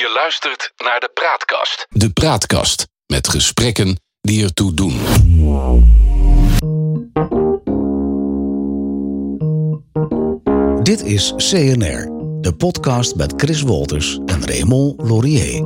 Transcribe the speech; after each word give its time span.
Je 0.00 0.12
luistert 0.14 0.72
naar 0.76 1.00
de 1.00 1.10
Praatkast. 1.14 1.86
De 1.88 2.10
Praatkast 2.12 2.86
met 3.06 3.28
gesprekken 3.28 4.00
die 4.20 4.44
ertoe 4.44 4.74
doen. 4.74 5.00
Dit 10.82 11.02
is 11.02 11.34
CNR, 11.36 12.08
de 12.40 12.54
podcast 12.56 13.14
met 13.14 13.32
Chris 13.36 13.62
Wolters 13.62 14.18
en 14.26 14.46
Raymond 14.46 15.00
Laurier. 15.02 15.64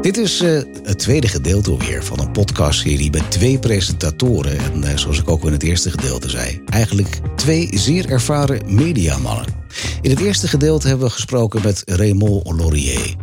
Dit 0.00 0.16
is 0.16 0.42
uh, 0.42 0.62
het 0.82 0.98
tweede 0.98 1.28
gedeelte 1.28 1.70
alweer 1.70 2.04
van 2.04 2.20
een 2.20 2.32
podcastserie 2.32 3.10
met 3.10 3.30
twee 3.30 3.58
presentatoren. 3.58 4.58
En 4.58 4.82
uh, 4.84 4.96
zoals 4.96 5.18
ik 5.18 5.28
ook 5.28 5.44
in 5.44 5.52
het 5.52 5.62
eerste 5.62 5.90
gedeelte 5.90 6.30
zei, 6.30 6.62
eigenlijk 6.64 7.20
twee 7.36 7.68
zeer 7.72 8.10
ervaren 8.10 8.74
mediamannen. 8.74 9.63
In 10.02 10.10
het 10.10 10.20
eerste 10.20 10.48
gedeelte 10.48 10.88
hebben 10.88 11.06
we 11.06 11.12
gesproken 11.12 11.62
met 11.62 11.82
Raymond 11.84 12.46
Laurier. 12.46 13.14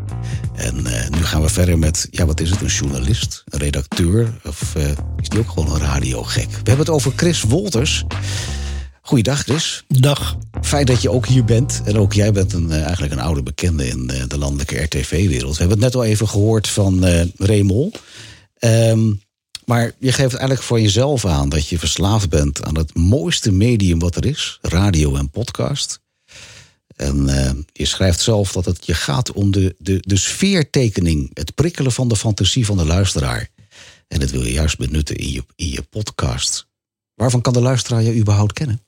En 0.55 0.75
uh, 0.87 1.09
nu 1.09 1.23
gaan 1.23 1.41
we 1.41 1.49
verder 1.49 1.79
met, 1.79 2.07
ja, 2.11 2.25
wat 2.25 2.39
is 2.39 2.49
het, 2.49 2.61
een 2.61 2.67
journalist, 2.67 3.43
een 3.45 3.59
redacteur 3.59 4.39
of 4.45 4.75
is 5.19 5.29
die 5.29 5.39
ook 5.39 5.49
gewoon 5.49 5.73
een 5.73 5.81
radiogek? 5.81 6.49
We 6.49 6.55
hebben 6.55 6.85
het 6.85 6.89
over 6.89 7.13
Chris 7.15 7.41
Wolters. 7.41 8.05
Goeiedag, 9.01 9.43
Chris. 9.43 9.83
Dag. 9.87 10.37
Fijn 10.61 10.85
dat 10.85 11.01
je 11.01 11.09
ook 11.09 11.25
hier 11.25 11.45
bent. 11.45 11.81
En 11.85 11.97
ook 11.97 12.13
jij 12.13 12.31
bent 12.31 12.53
een, 12.53 12.71
eigenlijk 12.71 13.13
een 13.13 13.19
oude 13.19 13.43
bekende 13.43 13.87
in 13.87 14.07
de, 14.07 14.27
de 14.27 14.37
landelijke 14.37 14.81
RTV-wereld. 14.83 15.53
We 15.53 15.59
hebben 15.59 15.77
het 15.77 15.93
net 15.93 15.95
al 15.95 16.03
even 16.03 16.27
gehoord 16.27 16.67
van 16.67 17.07
uh, 17.07 17.21
Remol. 17.35 17.91
Um, 18.59 19.21
maar 19.65 19.91
je 19.99 20.11
geeft 20.11 20.33
eigenlijk 20.33 20.61
voor 20.61 20.81
jezelf 20.81 21.25
aan 21.25 21.49
dat 21.49 21.67
je 21.67 21.79
verslaafd 21.79 22.29
bent 22.29 22.63
aan 22.63 22.77
het 22.77 22.95
mooiste 22.95 23.51
medium 23.51 23.99
wat 23.99 24.15
er 24.15 24.25
is: 24.25 24.59
radio 24.61 25.15
en 25.15 25.29
podcast. 25.29 26.00
En 26.95 27.27
uh, 27.29 27.49
je 27.73 27.85
schrijft 27.85 28.19
zelf 28.19 28.51
dat 28.51 28.65
het 28.65 28.85
je 28.85 28.93
gaat 28.93 29.31
om 29.31 29.51
de, 29.51 29.75
de, 29.77 29.97
de 29.99 30.17
sfeertekening, 30.17 31.31
het 31.33 31.55
prikkelen 31.55 31.91
van 31.91 32.07
de 32.07 32.15
fantasie 32.15 32.65
van 32.65 32.77
de 32.77 32.85
luisteraar. 32.85 33.49
En 34.07 34.19
dat 34.19 34.29
wil 34.29 34.43
je 34.43 34.51
juist 34.51 34.77
benutten 34.77 35.15
in 35.15 35.31
je, 35.31 35.43
in 35.55 35.69
je 35.69 35.81
podcast. 35.81 36.67
Waarvan 37.15 37.41
kan 37.41 37.53
de 37.53 37.61
luisteraar 37.61 38.01
je 38.01 38.15
überhaupt 38.15 38.53
kennen? 38.53 38.81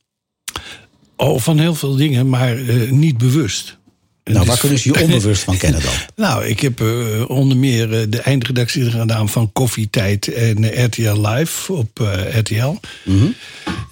Oh, 1.15 1.39
van 1.39 1.59
heel 1.59 1.75
veel 1.75 1.95
dingen, 1.95 2.29
maar 2.29 2.57
uh, 2.57 2.91
niet 2.91 3.17
bewust. 3.17 3.77
Nou, 4.23 4.45
waar 4.45 4.59
kunnen 4.59 4.79
ze 4.79 4.91
je 4.93 5.01
onbewust 5.03 5.43
van 5.43 5.57
kennen 5.57 5.81
dan? 5.81 5.93
nou, 6.25 6.45
ik 6.45 6.59
heb 6.59 6.81
uh, 6.81 7.29
onder 7.29 7.57
meer 7.57 8.01
uh, 8.01 8.05
de 8.09 8.19
eindredactie 8.19 8.91
gedaan 8.91 9.29
van 9.29 9.51
Koffietijd 9.51 10.33
en 10.33 10.85
RTL 10.85 11.27
Live 11.27 11.73
op 11.73 11.99
RTL. 12.33 12.75
Mm 13.03 13.19
-hmm. 13.19 13.35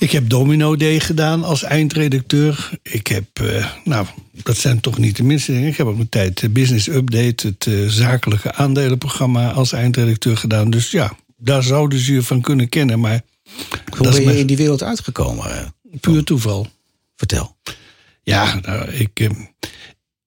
Ik 0.02 0.12
heb 0.12 0.30
Domino 0.30 0.76
Day 0.76 1.00
gedaan 1.00 1.44
als 1.44 1.64
eindredacteur. 1.64 2.70
Ik 2.82 3.08
heb, 3.08 3.26
nou, 3.84 4.06
dat 4.32 4.58
zijn 4.58 4.80
toch 4.80 4.98
niet 4.98 5.16
de 5.16 5.24
minste 5.24 5.52
dingen. 5.52 5.68
Ik 5.68 5.78
heb 5.78 5.88
ook 5.88 6.00
een 6.00 6.10
tijd 6.10 6.54
Business 6.54 6.88
Update, 6.88 7.48
het 7.48 7.92
zakelijke 7.92 8.54
aandelenprogramma, 8.54 9.52
als 9.52 9.72
eindredacteur 9.72 10.38
gedaan. 10.38 10.70
Dus 10.70 10.92
ja, 10.92 11.16
daar 11.38 11.64
zouden 11.64 12.00
ze 12.00 12.14
je 12.14 12.22
van 12.22 12.42
kunnen 12.42 12.70
kennen. 12.70 13.00
Maar 13.00 13.22
hoe 13.98 14.10
ben 14.12 14.24
je 14.24 14.40
in 14.40 14.48
die 14.48 14.58
wereld 14.58 14.84
uitgekomen? 14.84 15.74
Puur 16.00 16.24
toeval. 16.24 16.68
Vertel. 17.16 17.56
Ja, 18.24 18.60
nou, 18.62 18.92
ik, 18.92 19.30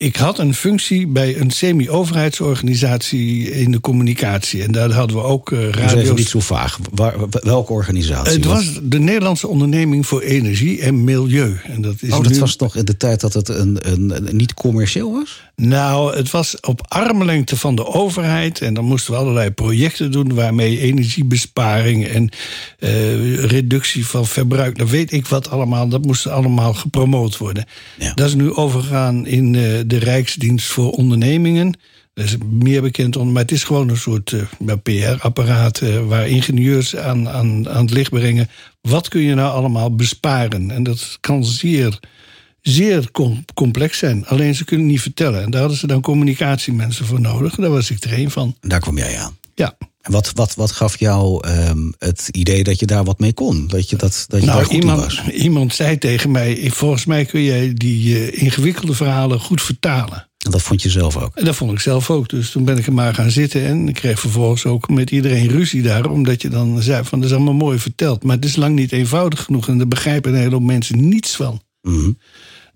ik 0.05 0.17
had 0.17 0.39
een 0.39 0.55
functie 0.55 1.07
bij 1.07 1.39
een 1.39 1.51
semi-overheidsorganisatie 1.51 3.51
in 3.51 3.71
de 3.71 3.81
communicatie. 3.81 4.63
En 4.63 4.73
daar 4.73 4.91
hadden 4.91 5.17
we 5.17 5.23
ook 5.23 5.51
uh, 5.51 5.71
radio's. 5.71 6.03
even 6.03 6.15
niet 6.15 6.29
zo 6.29 6.41
vaag. 6.41 6.79
Waar, 6.95 7.15
welke 7.31 7.73
organisatie? 7.73 8.33
Het 8.33 8.45
was 8.45 8.81
de 8.83 8.99
Nederlandse 8.99 9.49
Onderneming 9.49 10.07
voor 10.07 10.21
Energie 10.21 10.81
en 10.81 11.05
Milieu. 11.05 11.61
En 11.65 11.83
dat 11.83 11.95
is 12.01 12.13
oh, 12.13 12.23
dat 12.23 12.33
nu... 12.33 12.39
was 12.39 12.57
toch 12.57 12.77
in 12.77 12.85
de 12.85 12.97
tijd 12.97 13.21
dat 13.21 13.33
het 13.33 13.49
een, 13.49 13.79
een, 13.81 14.17
een, 14.17 14.37
niet 14.37 14.55
commercieel 14.55 15.13
was? 15.13 15.43
Nou, 15.57 16.17
het 16.17 16.31
was 16.31 16.61
op 16.61 16.81
armlengte 16.89 17.57
van 17.57 17.75
de 17.75 17.87
overheid. 17.87 18.61
En 18.61 18.75
dan 18.75 18.85
moesten 18.85 19.13
we 19.13 19.19
allerlei 19.19 19.51
projecten 19.51 20.11
doen... 20.11 20.35
waarmee 20.35 20.81
energiebesparing 20.81 22.07
en 22.07 22.31
uh, 22.79 23.45
reductie 23.45 24.07
van 24.07 24.27
verbruik... 24.27 24.79
dan 24.79 24.87
weet 24.87 25.13
ik 25.13 25.27
wat 25.27 25.51
allemaal, 25.51 25.89
dat 25.89 26.05
moest 26.05 26.27
allemaal 26.27 26.75
gepromoot 26.75 27.37
worden. 27.37 27.65
Ja. 27.99 28.15
Dat 28.15 28.29
is 28.29 28.35
nu 28.35 28.53
overgegaan 28.53 29.27
in 29.27 29.55
uh, 29.55 29.81
de 29.87 29.94
Rijksdienst 29.97 30.67
voor 30.67 30.91
Ondernemingen. 30.91 31.79
Dat 32.15 32.25
is 32.25 32.37
meer 32.53 32.83
bekend 32.83 33.17
onder, 33.17 33.33
maar 33.33 33.43
het 33.43 33.53
is 33.53 33.65
gewoon 33.65 33.89
een 33.89 33.97
soort 33.97 34.33
uh, 34.33 34.73
PR-apparaat 34.83 35.81
uh, 35.81 36.07
waar 36.07 36.29
ingenieurs 36.29 36.97
aan, 36.97 37.29
aan, 37.29 37.69
aan 37.69 37.85
het 37.85 37.91
licht 37.91 38.11
brengen. 38.11 38.49
Wat 38.81 39.09
kun 39.09 39.21
je 39.21 39.35
nou 39.35 39.55
allemaal 39.55 39.95
besparen? 39.95 40.71
En 40.71 40.83
dat 40.83 41.19
kan 41.21 41.45
zeer, 41.45 41.99
zeer 42.61 43.11
com 43.11 43.45
complex 43.55 43.99
zijn. 43.99 44.27
Alleen 44.27 44.55
ze 44.55 44.65
kunnen 44.65 44.87
het 44.87 44.95
niet 44.95 45.03
vertellen. 45.03 45.43
En 45.43 45.51
daar 45.51 45.61
hadden 45.61 45.79
ze 45.79 45.87
dan 45.87 46.01
communicatiemensen 46.01 47.07
voor 47.07 47.21
nodig. 47.21 47.55
Daar 47.55 47.71
was 47.71 47.91
ik 47.91 48.05
er 48.05 48.19
een 48.19 48.31
van. 48.31 48.57
Daar 48.61 48.81
kwam 48.81 48.99
jij 48.99 49.19
aan. 49.19 49.37
Ja. 49.55 49.77
Wat, 50.11 50.33
wat, 50.35 50.55
wat 50.55 50.73
gaf 50.73 50.99
jou 50.99 51.49
um, 51.49 51.95
het 51.99 52.29
idee 52.33 52.65
dat 52.65 52.79
je 52.79 52.87
daar 52.87 53.05
wat 53.05 53.19
mee 53.19 53.33
kon? 53.33 53.67
Dat 53.67 53.91
je, 53.91 53.97
dat, 53.97 54.25
dat 54.29 54.41
je 54.41 54.47
nou, 54.47 54.59
daar 54.59 54.67
goed 54.67 54.75
iemand, 54.75 55.01
was? 55.01 55.23
Iemand 55.29 55.75
zei 55.75 55.99
tegen 55.99 56.31
mij: 56.31 56.71
Volgens 56.71 57.05
mij 57.05 57.25
kun 57.25 57.43
jij 57.43 57.75
die 57.75 58.33
uh, 58.33 58.43
ingewikkelde 58.43 58.95
verhalen 58.95 59.41
goed 59.41 59.63
vertalen. 59.63 60.29
En 60.45 60.51
dat 60.51 60.63
vond 60.63 60.83
je 60.83 60.91
zelf 60.91 61.17
ook? 61.17 61.37
En 61.37 61.45
dat 61.45 61.57
vond 61.57 61.73
ik 61.73 61.81
zelf 61.81 62.11
ook. 62.11 62.29
Dus 62.29 62.51
toen 62.51 62.65
ben 62.65 62.79
ik 62.79 62.87
er 62.87 62.93
maar 62.93 63.15
gaan 63.15 63.31
zitten. 63.31 63.65
En 63.65 63.89
ik 63.89 63.95
kreeg 63.95 64.21
vervolgens 64.21 64.67
ook 64.67 64.89
met 64.89 65.11
iedereen 65.11 65.49
ruzie 65.49 65.83
daar. 65.83 66.11
Omdat 66.11 66.43
je 66.43 66.49
dan 66.49 66.83
zei: 66.83 67.05
van 67.05 67.21
dat 67.21 67.29
is 67.29 67.35
allemaal 67.35 67.55
mooi 67.55 67.79
verteld. 67.79 68.23
Maar 68.23 68.37
het 68.37 68.45
is 68.45 68.57
lang 68.57 68.75
niet 68.75 68.93
eenvoudig 68.93 69.43
genoeg. 69.43 69.69
En 69.69 69.79
daar 69.79 69.89
begrijpen 69.89 70.33
een 70.33 70.39
hele 70.39 70.55
hoop 70.55 70.63
mensen 70.63 71.09
niets 71.09 71.37
van. 71.37 71.61
Mm 71.83 71.95
-hmm. 71.95 72.19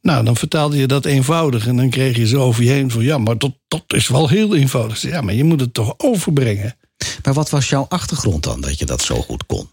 Nou, 0.03 0.25
dan 0.25 0.37
vertaalde 0.37 0.77
je 0.77 0.87
dat 0.87 1.05
eenvoudig. 1.05 1.67
En 1.67 1.77
dan 1.77 1.91
kreeg 1.91 2.17
je 2.17 2.27
zo 2.27 2.41
over 2.41 2.65
je 2.65 2.71
heen 2.71 2.91
van: 2.91 3.03
ja, 3.03 3.19
maar 3.19 3.39
dat, 3.39 3.53
dat 3.69 3.85
is 3.87 4.09
wel 4.09 4.29
heel 4.29 4.57
eenvoudig. 4.57 5.03
Ja, 5.03 5.21
maar 5.21 5.35
je 5.35 5.45
moet 5.45 5.61
het 5.61 5.75
toch 5.75 5.95
overbrengen. 5.97 6.77
Maar 7.23 7.35
wat 7.35 7.51
was 7.51 7.69
jouw 7.69 7.87
achtergrond 7.89 8.43
dan, 8.43 8.61
dat 8.61 8.79
je 8.79 8.85
dat 8.85 9.03
zo 9.03 9.23
goed 9.23 9.47
kon? 9.47 9.69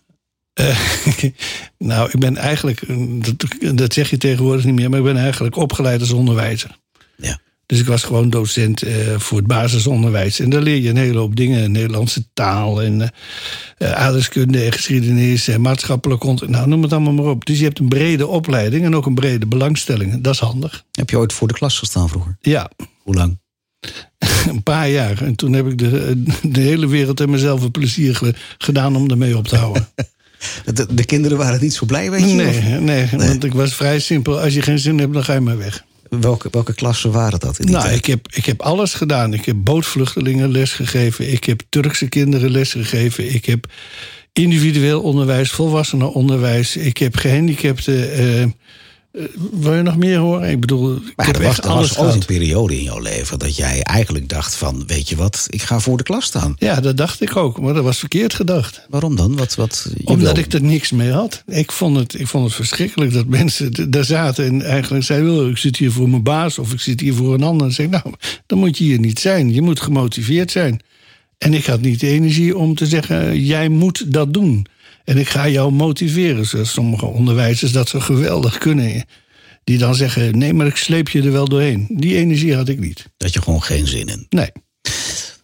Uh, 0.60 0.80
nou, 1.78 2.10
ik 2.12 2.20
ben 2.20 2.38
eigenlijk, 2.38 2.82
dat, 3.26 3.78
dat, 3.78 3.94
zeg 3.94 4.10
je 4.10 4.18
tegenwoordig 4.18 4.66
niet 4.66 4.76
meer, 4.76 4.90
maar 4.90 5.00
ik 5.00 5.06
ben 5.06 5.18
eigenlijk 5.18 5.56
opgeleid 5.56 6.00
als 6.00 6.12
onderwijzer. 6.12 6.78
Ja. 7.18 7.40
Dus 7.66 7.80
ik 7.80 7.86
was 7.86 8.04
gewoon 8.04 8.30
docent 8.30 8.84
uh, 8.84 8.94
voor 9.18 9.38
het 9.38 9.48
basisonderwijs. 9.48 10.40
En 10.40 10.50
daar 10.50 10.62
leer 10.62 10.82
je 10.82 10.90
een 10.90 10.98
hele 10.98 11.18
hoop 11.18 11.36
dingen: 11.36 11.72
Nederlandse 11.72 12.26
taal 12.34 12.82
en 12.82 13.02
uh, 13.02 13.92
aardrijkskunde 13.92 14.64
en 14.64 14.72
geschiedenis 14.72 15.48
en 15.48 15.62
maatschappelijk 15.62 16.22
contact. 16.22 16.52
Nou, 16.52 16.68
noem 16.68 16.82
het 16.82 16.94
allemaal 16.94 17.14
maar 17.14 17.26
op. 17.26 17.46
Dus 17.46 17.58
je 17.58 17.64
hebt 17.64 17.80
een 17.80 17.88
brede 17.88 18.28
opleiding 18.28 18.86
en 18.86 18.96
ook 18.96 19.06
een 19.06 19.16
brede 19.16 19.46
belangstelling. 19.46 20.22
Dat 20.22 20.34
is 20.34 20.40
handig. 20.40 20.84
Heb 20.92 21.10
je 21.10 21.18
ooit 21.18 21.34
voor 21.34 21.48
de 21.48 21.54
klas 21.54 21.78
gestaan 21.78 22.10
vroeger? 22.10 22.38
Ja. 22.42 22.70
Hoe 23.04 23.16
lang? 23.16 23.40
een 24.50 24.64
paar 24.64 24.90
jaar. 24.90 25.22
En 25.22 25.36
toen 25.36 25.54
heb 25.54 25.68
ik 25.68 25.78
de, 25.78 26.24
de 26.42 26.62
hele 26.62 26.88
wereld 26.88 27.20
en 27.20 27.30
mezelf 27.30 27.62
een 27.62 27.72
plezier 27.72 28.16
ge, 28.16 28.34
gedaan 28.58 28.96
om 28.96 29.10
ermee 29.10 29.38
op 29.38 29.48
te 29.48 29.56
houden. 29.56 29.88
De, 30.74 30.88
de, 30.90 31.06
kinderen 31.06 31.38
waren 31.38 31.62
niet 31.62 31.74
zo 31.74 31.86
blij, 31.86 32.12
weet 32.12 32.20
je? 32.20 32.26
Nee, 32.26 32.62
nee, 32.62 32.80
nee, 32.80 33.28
want 33.28 33.44
ik 33.44 33.54
was 33.54 33.74
vrij 33.74 34.00
simpel. 34.00 34.40
Als 34.40 34.54
je 34.54 34.62
geen 34.62 34.80
zin 34.80 35.00
hebt, 35.00 35.14
dan 35.14 35.24
ga 35.24 35.34
je 35.34 35.40
maar 35.40 35.58
weg. 35.58 35.84
Welke, 36.10 36.48
welke 36.52 36.74
klassen 36.74 37.12
waren 37.12 37.40
dat? 37.40 37.60
In 37.60 37.66
die 37.66 37.76
nou, 37.76 37.88
tijd? 37.88 37.98
ik 37.98 38.06
heb, 38.06 38.28
ik 38.34 38.46
heb 38.46 38.62
alles 38.62 38.94
gedaan. 38.94 39.34
Ik 39.34 39.46
heb 39.46 39.56
bootvluchtelingen 39.60 40.52
lesgegeven. 40.52 41.32
Ik 41.32 41.44
heb 41.44 41.62
Turkse 41.70 42.10
kinderen 42.10 42.52
lesgegeven. 42.52 43.34
Ik 43.34 43.46
heb 43.46 43.68
individueel 44.34 45.02
onderwijs, 45.02 45.52
volwassenenonderwijs. 45.52 46.78
Ik 46.78 46.98
heb 46.98 47.16
gehandicapten. 47.16 48.20
Uh, 48.20 48.42
Uh, 48.42 48.46
wil 49.52 49.74
je 49.74 49.82
nog 49.82 49.98
meer 49.98 50.18
horen? 50.18 50.50
Ik 50.50 50.60
bedoel, 50.60 50.96
ik 50.96 51.14
maar 51.16 51.36
er 51.36 51.42
was, 51.44 51.98
er 51.98 52.06
een 52.06 52.26
periode 52.26 52.78
in 52.78 52.84
jouw 52.84 53.00
leven 53.00 53.40
dat 53.40 53.56
jij 53.56 53.82
eigenlijk 53.84 54.30
dacht 54.30 54.56
van, 54.56 54.84
weet 54.88 55.10
je 55.10 55.16
wat, 55.16 55.48
ik 55.50 55.62
ga 55.62 55.80
voor 55.80 55.98
de 55.98 56.04
klas 56.04 56.26
staan. 56.26 56.56
Ja, 56.60 56.80
dat 56.80 56.98
dacht 56.98 57.22
ik 57.22 57.36
ook, 57.36 57.60
maar 57.60 57.74
dat 57.74 57.84
was 57.84 58.00
verkeerd 58.00 58.34
gedacht. 58.34 58.86
Waarom 58.90 59.16
dan? 59.16 59.36
Wat, 59.36 59.56
wat, 59.56 59.90
Omdat 60.04 60.34
wil- 60.36 60.44
ik 60.44 60.54
er 60.54 60.64
niks 60.64 60.92
mee 60.92 61.12
had. 61.12 61.44
Ik 61.48 61.72
vond 61.72 61.98
het, 61.98 62.20
ik 62.20 62.28
vond 62.28 62.46
het 62.46 62.54
verschrikkelijk 62.54 63.14
dat 63.14 63.26
mensen 63.28 63.92
daar 63.92 64.06
zaten 64.06 64.46
en 64.46 64.62
eigenlijk 64.62 65.04
zeiden: 65.04 65.40
"Oh, 65.40 65.50
ik 65.50 65.58
zit 65.58 65.78
hier 65.78 65.92
voor 65.92 66.10
mijn 66.10 66.24
baas 66.24 66.60
of 66.60 66.74
ik 66.74 66.80
zit 66.80 67.00
hier 67.00 67.14
voor 67.14 67.34
een 67.34 67.44
ander. 67.44 67.68
En 67.68 67.74
zeg 67.74 67.86
ik, 67.86 67.92
nou, 67.92 68.14
dan 68.46 68.58
moet 68.58 68.78
je 68.78 68.84
hier 68.84 69.00
niet 69.00 69.20
zijn. 69.20 69.54
Je 69.54 69.62
moet 69.62 69.80
gemotiveerd 69.82 70.52
zijn. 70.52 70.80
En 71.38 71.54
ik 71.54 71.66
had 71.66 71.82
niet 71.82 72.00
de 72.00 72.08
energie 72.08 72.58
om 72.58 72.76
te 72.76 72.86
zeggen: 72.86 73.44
jij 73.44 73.70
moet 73.70 74.14
dat 74.14 74.34
doen. 74.34 74.66
En 75.06 75.18
ik 75.18 75.30
ga 75.30 75.48
jou 75.48 75.72
motiveren. 75.72 76.46
Zoals 76.46 76.72
sommige 76.72 77.06
onderwijzers 77.06 77.72
dat 77.72 77.90
zo 77.90 78.00
geweldig 78.00 78.58
kunnen. 78.58 79.06
Die 79.64 79.78
dan 79.78 79.96
zeggen: 79.96 80.38
nee, 80.38 80.54
maar 80.54 80.68
ik 80.68 80.76
sleep 80.76 81.10
je 81.10 81.22
er 81.22 81.32
wel 81.32 81.48
doorheen. 81.48 81.88
Die 81.90 82.16
energie 82.16 82.56
had 82.56 82.70
ik 82.70 82.80
niet. 82.80 83.06
Dat 83.18 83.34
je 83.34 83.42
gewoon 83.42 83.64
geen 83.64 83.88
zin 83.88 84.08
in. 84.08 84.26
Nee. 84.30 84.52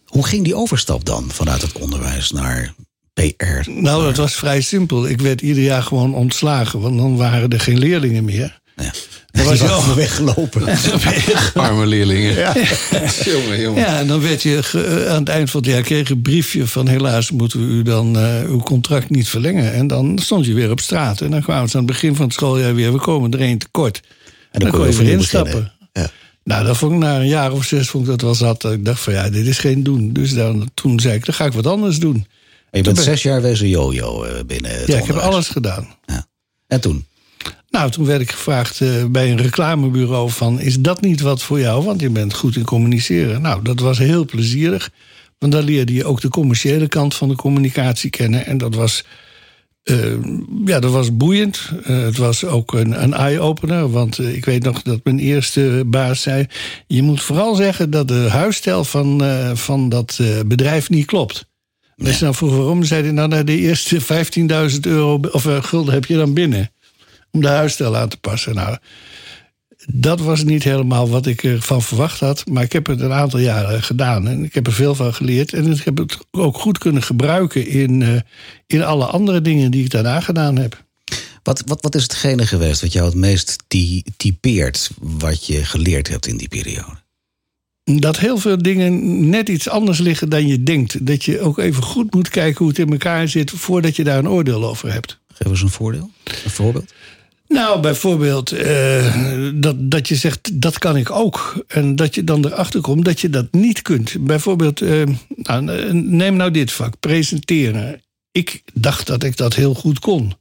Hoe 0.04 0.26
ging 0.26 0.44
die 0.44 0.54
overstap 0.54 1.04
dan 1.04 1.30
vanuit 1.30 1.62
het 1.62 1.72
onderwijs 1.72 2.30
naar 2.30 2.74
PR? 3.12 3.70
Nou, 3.70 4.04
dat 4.04 4.16
was 4.16 4.34
vrij 4.34 4.60
simpel. 4.60 5.08
Ik 5.08 5.20
werd 5.20 5.40
ieder 5.40 5.62
jaar 5.62 5.82
gewoon 5.82 6.14
ontslagen, 6.14 6.80
want 6.80 6.98
dan 6.98 7.16
waren 7.16 7.50
er 7.50 7.60
geen 7.60 7.78
leerlingen 7.78 8.24
meer. 8.24 8.60
Ja. 9.42 9.56
Dan 9.56 9.68
was 9.68 9.86
al 9.88 9.94
weggelopen. 9.94 10.62
Arme 11.54 11.86
leerlingen. 11.86 12.34
jongen, 13.24 13.60
jongen. 13.60 13.80
Ja, 13.80 13.98
en 13.98 14.06
dan 14.06 14.20
werd 14.20 14.42
je 14.42 14.62
ge- 14.62 15.06
aan 15.08 15.18
het 15.20 15.28
eind 15.28 15.50
van 15.50 15.60
het 15.60 15.70
jaar 15.70 15.82
kreeg 15.82 16.08
je 16.08 16.14
een 16.14 16.22
briefje 16.22 16.66
van 16.66 16.88
helaas 16.88 17.30
moeten 17.30 17.60
we 17.60 17.72
u 17.72 17.82
dan 17.82 18.18
eh, 18.18 18.42
uw 18.44 18.60
contract 18.60 19.10
niet 19.10 19.28
verlengen. 19.28 19.72
En 19.72 19.86
dan 19.86 20.18
stond 20.18 20.46
je 20.46 20.54
weer 20.54 20.70
op 20.70 20.80
straat. 20.80 21.20
En 21.20 21.30
dan 21.30 21.42
kwamen 21.42 21.68
ze 21.68 21.76
aan 21.76 21.82
het 21.84 21.92
begin 21.92 22.14
van 22.16 22.24
het 22.24 22.34
schooljaar 22.34 22.74
weer, 22.74 22.92
we 22.92 22.98
komen 22.98 23.30
er 23.30 23.40
één 23.40 23.58
tekort. 23.58 24.00
En 24.50 24.60
dan, 24.60 24.70
kon 24.70 24.86
je 24.90 24.96
weer 24.96 25.12
instappen. 25.12 25.72
Ja. 25.92 26.10
Nou, 26.44 26.64
dat 26.66 26.76
vond 26.76 26.92
ik 26.92 26.98
na 26.98 27.16
een 27.20 27.26
jaar 27.28 27.52
of 27.52 27.64
zes 27.64 27.88
vond 27.88 28.04
ik 28.04 28.10
dat 28.10 28.20
wel 28.20 28.34
zat. 28.34 28.64
Ik 28.64 28.84
dacht 28.84 29.00
van 29.00 29.12
ja, 29.12 29.30
dit 29.30 29.46
is 29.46 29.58
geen 29.58 29.82
doen. 29.82 30.12
Dus 30.12 30.34
dan, 30.34 30.70
toen 30.74 31.00
zei 31.00 31.14
ik, 31.14 31.24
dan 31.24 31.34
ga 31.34 31.44
ik 31.44 31.52
wat 31.52 31.66
anders 31.66 31.98
doen. 31.98 32.26
En 32.70 32.78
je 32.78 32.82
bent 32.82 32.98
zes 32.98 33.22
jaar 33.22 33.42
wezen 33.42 33.68
jojo 33.68 34.22
eh, 34.24 34.44
binnen 34.46 34.70
het 34.78 34.86
Ja, 34.86 34.98
ik 34.98 35.04
heb 35.04 35.16
alles 35.16 35.48
gedaan. 35.48 35.94
Ja. 36.06 36.26
En 36.66 36.80
toen? 36.80 37.06
Nou, 37.72 37.90
toen 37.90 38.04
werd 38.06 38.20
ik 38.20 38.30
gevraagd 38.30 38.80
eh, 38.80 39.04
bij 39.04 39.30
een 39.30 39.42
reclamebureau 39.42 40.30
van... 40.30 40.60
is 40.60 40.80
dat 40.80 41.00
niet 41.00 41.20
wat 41.20 41.42
voor 41.42 41.60
jou? 41.60 41.84
Want 41.84 42.00
je 42.00 42.10
bent 42.10 42.34
goed 42.34 42.56
in 42.56 42.64
communiceren. 42.64 43.42
Nou, 43.42 43.62
dat 43.62 43.80
was 43.80 43.98
heel 43.98 44.24
plezierig. 44.24 44.90
Want 45.38 45.52
dan 45.52 45.64
leerde 45.64 45.94
je 45.94 46.04
ook 46.04 46.20
de 46.20 46.28
commerciële 46.28 46.88
kant 46.88 47.14
van 47.14 47.28
de 47.28 47.36
communicatie 47.36 48.10
kennen. 48.10 48.46
En 48.46 48.58
dat 48.58 48.74
was, 48.74 49.04
eh, 49.82 49.96
ja, 50.64 50.80
dat 50.80 50.90
was 50.90 51.16
boeiend. 51.16 51.70
Eh, 51.84 52.02
het 52.02 52.16
was 52.16 52.44
ook 52.44 52.72
een, 52.72 53.02
een 53.02 53.14
eye-opener. 53.14 53.90
Want 53.90 54.18
ik 54.18 54.44
weet 54.44 54.62
nog 54.62 54.82
dat 54.82 55.00
mijn 55.04 55.18
eerste 55.18 55.82
baas 55.86 56.22
zei... 56.22 56.46
je 56.86 57.02
moet 57.02 57.22
vooral 57.22 57.54
zeggen 57.54 57.90
dat 57.90 58.08
de 58.08 58.26
huisstijl 58.30 58.84
van, 58.84 59.22
van 59.54 59.88
dat 59.88 60.20
bedrijf 60.46 60.90
niet 60.90 61.06
klopt. 61.06 61.46
Dus 61.96 62.20
nou 62.20 62.34
vroeg 62.34 62.56
waarom, 62.56 62.84
zei 62.84 63.02
hij... 63.02 63.12
nou, 63.12 63.28
nou, 63.28 63.44
de 63.44 63.56
eerste 63.56 64.00
15.000 64.72 64.80
euro 64.80 65.20
of 65.30 65.46
gulden 65.60 65.94
heb 65.94 66.04
je 66.04 66.16
dan 66.16 66.34
binnen 66.34 66.70
om 67.32 67.40
de 67.40 67.48
huisstijl 67.48 67.96
aan 67.96 68.08
te 68.08 68.16
passen. 68.16 68.54
Nou, 68.54 68.76
dat 69.86 70.20
was 70.20 70.44
niet 70.44 70.62
helemaal 70.62 71.08
wat 71.08 71.26
ik 71.26 71.42
ervan 71.42 71.82
verwacht 71.82 72.20
had. 72.20 72.48
Maar 72.48 72.62
ik 72.62 72.72
heb 72.72 72.86
het 72.86 73.00
een 73.00 73.12
aantal 73.12 73.38
jaren 73.38 73.82
gedaan. 73.82 74.28
En 74.28 74.44
ik 74.44 74.54
heb 74.54 74.66
er 74.66 74.72
veel 74.72 74.94
van 74.94 75.14
geleerd. 75.14 75.52
En 75.52 75.72
ik 75.72 75.84
heb 75.84 75.98
het 75.98 76.18
ook 76.30 76.58
goed 76.58 76.78
kunnen 76.78 77.02
gebruiken 77.02 77.66
in, 77.66 78.02
eh, 78.02 78.20
in 78.66 78.84
alle 78.84 79.04
andere 79.04 79.40
dingen 79.40 79.70
die 79.70 79.84
ik 79.84 79.90
daarna 79.90 80.20
gedaan 80.20 80.56
heb. 80.56 80.84
Wat, 81.42 81.62
wat, 81.66 81.82
wat 81.82 81.94
is 81.94 82.02
hetgene 82.02 82.46
geweest 82.46 82.80
wat 82.80 82.92
jou 82.92 83.06
het 83.06 83.14
meest 83.14 83.58
ty- 83.68 84.02
typeert... 84.16 84.90
wat 85.00 85.46
je 85.46 85.64
geleerd 85.64 86.08
hebt 86.08 86.26
in 86.26 86.36
die 86.36 86.48
periode? 86.48 87.00
Dat 87.84 88.18
heel 88.18 88.38
veel 88.38 88.62
dingen 88.62 89.28
net 89.28 89.48
iets 89.48 89.68
anders 89.68 89.98
liggen 89.98 90.28
dan 90.28 90.46
je 90.46 90.62
denkt. 90.62 91.06
Dat 91.06 91.24
je 91.24 91.40
ook 91.40 91.58
even 91.58 91.82
goed 91.82 92.14
moet 92.14 92.28
kijken 92.28 92.58
hoe 92.58 92.68
het 92.68 92.78
in 92.78 92.92
elkaar 92.92 93.28
zit... 93.28 93.50
voordat 93.50 93.96
je 93.96 94.04
daar 94.04 94.18
een 94.18 94.28
oordeel 94.28 94.64
over 94.64 94.92
hebt. 94.92 95.18
Geef 95.32 95.48
eens 95.48 95.62
een 95.62 95.68
voordeel, 95.68 96.10
een 96.44 96.50
voorbeeld. 96.50 96.92
Nou, 97.52 97.80
bijvoorbeeld 97.80 98.52
eh, 98.52 99.50
dat, 99.54 99.90
dat 99.90 100.08
je 100.08 100.14
zegt, 100.14 100.60
dat 100.60 100.78
kan 100.78 100.96
ik 100.96 101.10
ook. 101.10 101.64
En 101.68 101.96
dat 101.96 102.14
je 102.14 102.24
dan 102.24 102.44
erachter 102.44 102.80
komt 102.80 103.04
dat 103.04 103.20
je 103.20 103.30
dat 103.30 103.46
niet 103.50 103.82
kunt. 103.82 104.16
Bijvoorbeeld, 104.20 104.80
eh, 104.80 105.02
nou, 105.36 105.92
neem 105.92 106.36
nou 106.36 106.50
dit 106.50 106.72
vak, 106.72 106.94
presenteren. 107.00 108.00
Ik 108.30 108.62
dacht 108.74 109.06
dat 109.06 109.22
ik 109.22 109.36
dat 109.36 109.54
heel 109.54 109.74
goed 109.74 109.98
kon. 109.98 110.32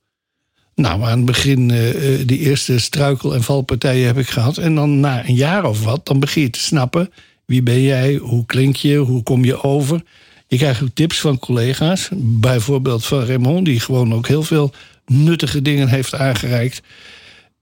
Nou, 0.76 1.04
aan 1.04 1.18
het 1.18 1.26
begin, 1.26 1.72
eh, 1.72 1.78
de 2.26 2.38
eerste 2.38 2.80
struikel- 2.80 3.34
en 3.34 3.44
valpartijen 3.44 4.06
heb 4.08 4.18
ik 4.18 4.30
gehad. 4.30 4.58
En 4.58 4.76
dan 4.76 5.00
na 5.00 5.28
een 5.28 5.36
jaar 5.36 5.64
of 5.66 5.84
wat, 5.84 6.06
dan 6.06 6.20
begin 6.20 6.42
je 6.42 6.50
te 6.50 6.60
snappen... 6.60 7.12
wie 7.46 7.64
ben 7.64 7.82
jij, 7.82 8.16
hoe 8.16 8.46
klink 8.46 8.76
je, 8.76 8.98
hoe 8.98 9.24
kom 9.24 9.46
je 9.46 9.64
over... 9.64 10.04
Je 10.52 10.58
krijgt 10.58 10.82
ook 10.82 10.90
tips 10.94 11.20
van 11.20 11.40
collega's. 11.40 12.10
Bijvoorbeeld 12.14 13.06
van 13.06 13.26
Raymond, 13.26 13.66
die 13.66 13.80
gewoon 13.80 14.14
ook 14.14 14.28
heel 14.28 14.44
veel 14.44 14.74
nuttige 15.12 15.62
dingen 15.62 15.88
heeft 15.88 16.16
aangereikt. 16.16 16.82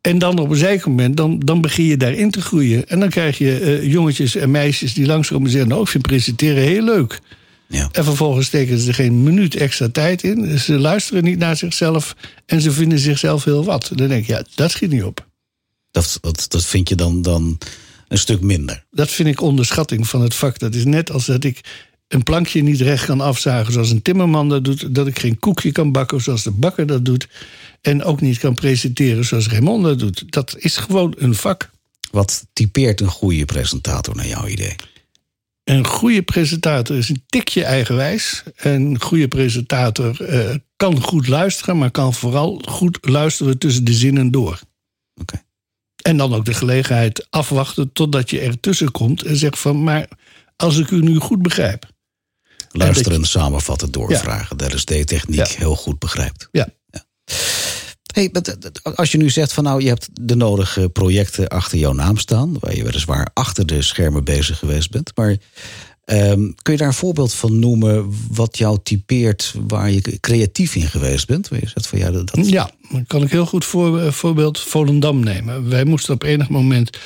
En 0.01 0.17
dan 0.17 0.39
op 0.39 0.49
een 0.49 0.57
zeker 0.57 0.89
moment, 0.89 1.17
dan, 1.17 1.39
dan 1.39 1.61
begin 1.61 1.85
je 1.85 1.97
daarin 1.97 2.31
te 2.31 2.41
groeien. 2.41 2.87
En 2.87 2.99
dan 2.99 3.09
krijg 3.09 3.37
je 3.37 3.59
eh, 3.59 3.91
jongetjes 3.91 4.35
en 4.35 4.51
meisjes 4.51 4.93
die 4.93 5.05
langskomen 5.05 5.45
en 5.45 5.51
zeggen... 5.51 5.69
nou, 5.69 5.81
ik 5.81 5.87
vind 5.87 6.07
presenteren 6.07 6.63
heel 6.63 6.83
leuk. 6.83 7.19
Ja. 7.67 7.89
En 7.91 8.03
vervolgens 8.03 8.47
steken 8.47 8.79
ze 8.79 8.87
er 8.87 8.93
geen 8.93 9.23
minuut 9.23 9.55
extra 9.55 9.89
tijd 9.89 10.23
in. 10.23 10.59
Ze 10.59 10.73
luisteren 10.73 11.23
niet 11.23 11.39
naar 11.39 11.55
zichzelf 11.55 12.15
en 12.45 12.61
ze 12.61 12.71
vinden 12.71 12.99
zichzelf 12.99 13.43
heel 13.43 13.63
wat. 13.63 13.91
Dan 13.95 14.07
denk 14.07 14.25
je, 14.25 14.33
ja, 14.33 14.43
dat 14.55 14.71
schiet 14.71 14.89
niet 14.89 15.03
op. 15.03 15.27
Dat, 15.91 16.17
dat, 16.21 16.45
dat 16.47 16.65
vind 16.65 16.89
je 16.89 16.95
dan, 16.95 17.21
dan 17.21 17.57
een 18.07 18.17
stuk 18.17 18.41
minder. 18.41 18.85
Dat 18.91 19.11
vind 19.11 19.29
ik 19.29 19.41
onderschatting 19.41 20.07
van 20.07 20.21
het 20.21 20.35
vak. 20.35 20.59
Dat 20.59 20.75
is 20.75 20.85
net 20.85 21.11
als 21.11 21.25
dat 21.25 21.43
ik 21.43 21.61
een 22.09 22.23
plankje 22.23 22.61
niet 22.61 22.81
recht 22.81 23.06
kan 23.06 23.21
afzagen 23.21 23.73
zoals 23.73 23.91
een 23.91 24.01
timmerman 24.01 24.50
dat 24.50 24.63
doet. 24.63 24.95
Dat 24.95 25.07
ik 25.07 25.19
geen 25.19 25.39
koekje 25.39 25.71
kan 25.71 25.91
bakken 25.91 26.21
zoals 26.21 26.44
de 26.44 26.51
bakker 26.51 26.85
dat 26.85 27.06
doet. 27.06 27.27
En 27.81 28.03
ook 28.03 28.21
niet 28.21 28.38
kan 28.38 28.53
presenteren 28.53 29.25
zoals 29.25 29.47
Raymond 29.47 29.83
dat 29.83 30.00
doet. 30.00 30.31
Dat 30.31 30.56
is 30.57 30.77
gewoon 30.77 31.13
een 31.17 31.35
vak. 31.35 31.69
Wat 32.11 32.47
typeert 32.53 33.01
een 33.01 33.07
goede 33.07 33.45
presentator 33.45 34.15
naar 34.15 34.27
jouw 34.27 34.47
idee? 34.47 34.75
Een 35.63 35.85
goede 35.85 36.21
presentator 36.21 36.95
is 36.97 37.09
een 37.09 37.23
tikje 37.25 37.63
eigenwijs. 37.63 38.44
Een 38.56 39.01
goede 39.01 39.27
presentator 39.27 40.21
eh, 40.21 40.56
kan 40.75 41.01
goed 41.01 41.27
luisteren, 41.27 41.77
maar 41.77 41.91
kan 41.91 42.13
vooral 42.13 42.61
goed 42.65 42.97
luisteren 43.01 43.57
tussen 43.57 43.83
de 43.83 43.94
zinnen 43.94 44.31
door. 44.31 44.59
Oké. 45.15 45.41
En 46.01 46.17
dan 46.17 46.33
ook 46.33 46.45
de 46.45 46.53
gelegenheid 46.53 47.27
afwachten 47.29 47.91
totdat 47.91 48.29
je 48.29 48.39
ertussen 48.39 48.91
komt 48.91 49.23
en 49.23 49.35
zegt 49.35 49.59
van, 49.59 49.83
maar 49.83 50.07
als 50.56 50.77
ik 50.77 50.91
u 50.91 51.01
nu 51.01 51.15
goed 51.15 51.41
begrijp. 51.41 51.88
Luisteren, 52.71 53.25
samenvatten, 53.25 53.92
doorvragen. 53.92 54.57
Dat 54.57 54.74
is 54.74 54.86
de 54.86 55.04
techniek 55.04 55.48
heel 55.48 55.75
goed 55.75 56.00
begrijpt. 56.00 56.48
Ja. 56.51 56.68
Hey, 58.13 58.31
als 58.95 59.12
je 59.12 59.18
nu 59.18 59.30
zegt 59.30 59.54
van 59.54 59.63
nou, 59.63 59.81
je 59.81 59.88
hebt 59.88 60.10
de 60.21 60.36
nodige 60.36 60.89
projecten 60.89 61.48
achter 61.48 61.77
jouw 61.77 61.94
naam 61.94 62.18
staan, 62.18 62.57
waar 62.60 62.75
je 62.75 62.83
weliswaar 62.83 63.27
achter 63.33 63.66
de 63.66 63.81
schermen 63.81 64.24
bezig 64.24 64.57
geweest 64.57 64.92
bent, 64.92 65.12
maar 65.16 65.38
ehm, 66.09 66.51
kun 66.61 66.73
je 66.73 66.79
daar 66.79 66.88
een 66.88 66.94
voorbeeld 66.94 67.33
van 67.33 67.59
noemen 67.59 68.06
wat 68.31 68.57
jou 68.57 68.77
typeert, 68.83 69.53
waar 69.67 69.91
je 69.91 70.17
creatief 70.19 70.75
in 70.75 70.88
geweest 70.88 71.27
bent? 71.27 71.47
Je 71.51 71.59
zegt 71.67 71.88
van 71.88 72.00
ja, 72.00 72.11
dat, 72.11 72.35
dat- 72.35 72.50
Ja, 72.50 72.69
dan 72.91 73.06
kan 73.07 73.21
ik 73.23 73.31
heel 73.31 73.45
goed 73.45 73.65
voor, 73.65 74.00
eh, 74.00 74.11
voorbeeld 74.11 74.59
Volendam 74.59 75.19
nemen. 75.23 75.69
Wij 75.69 75.83
moesten 75.85 76.13
op 76.13 76.23
enig 76.23 76.50
moment 76.50 76.97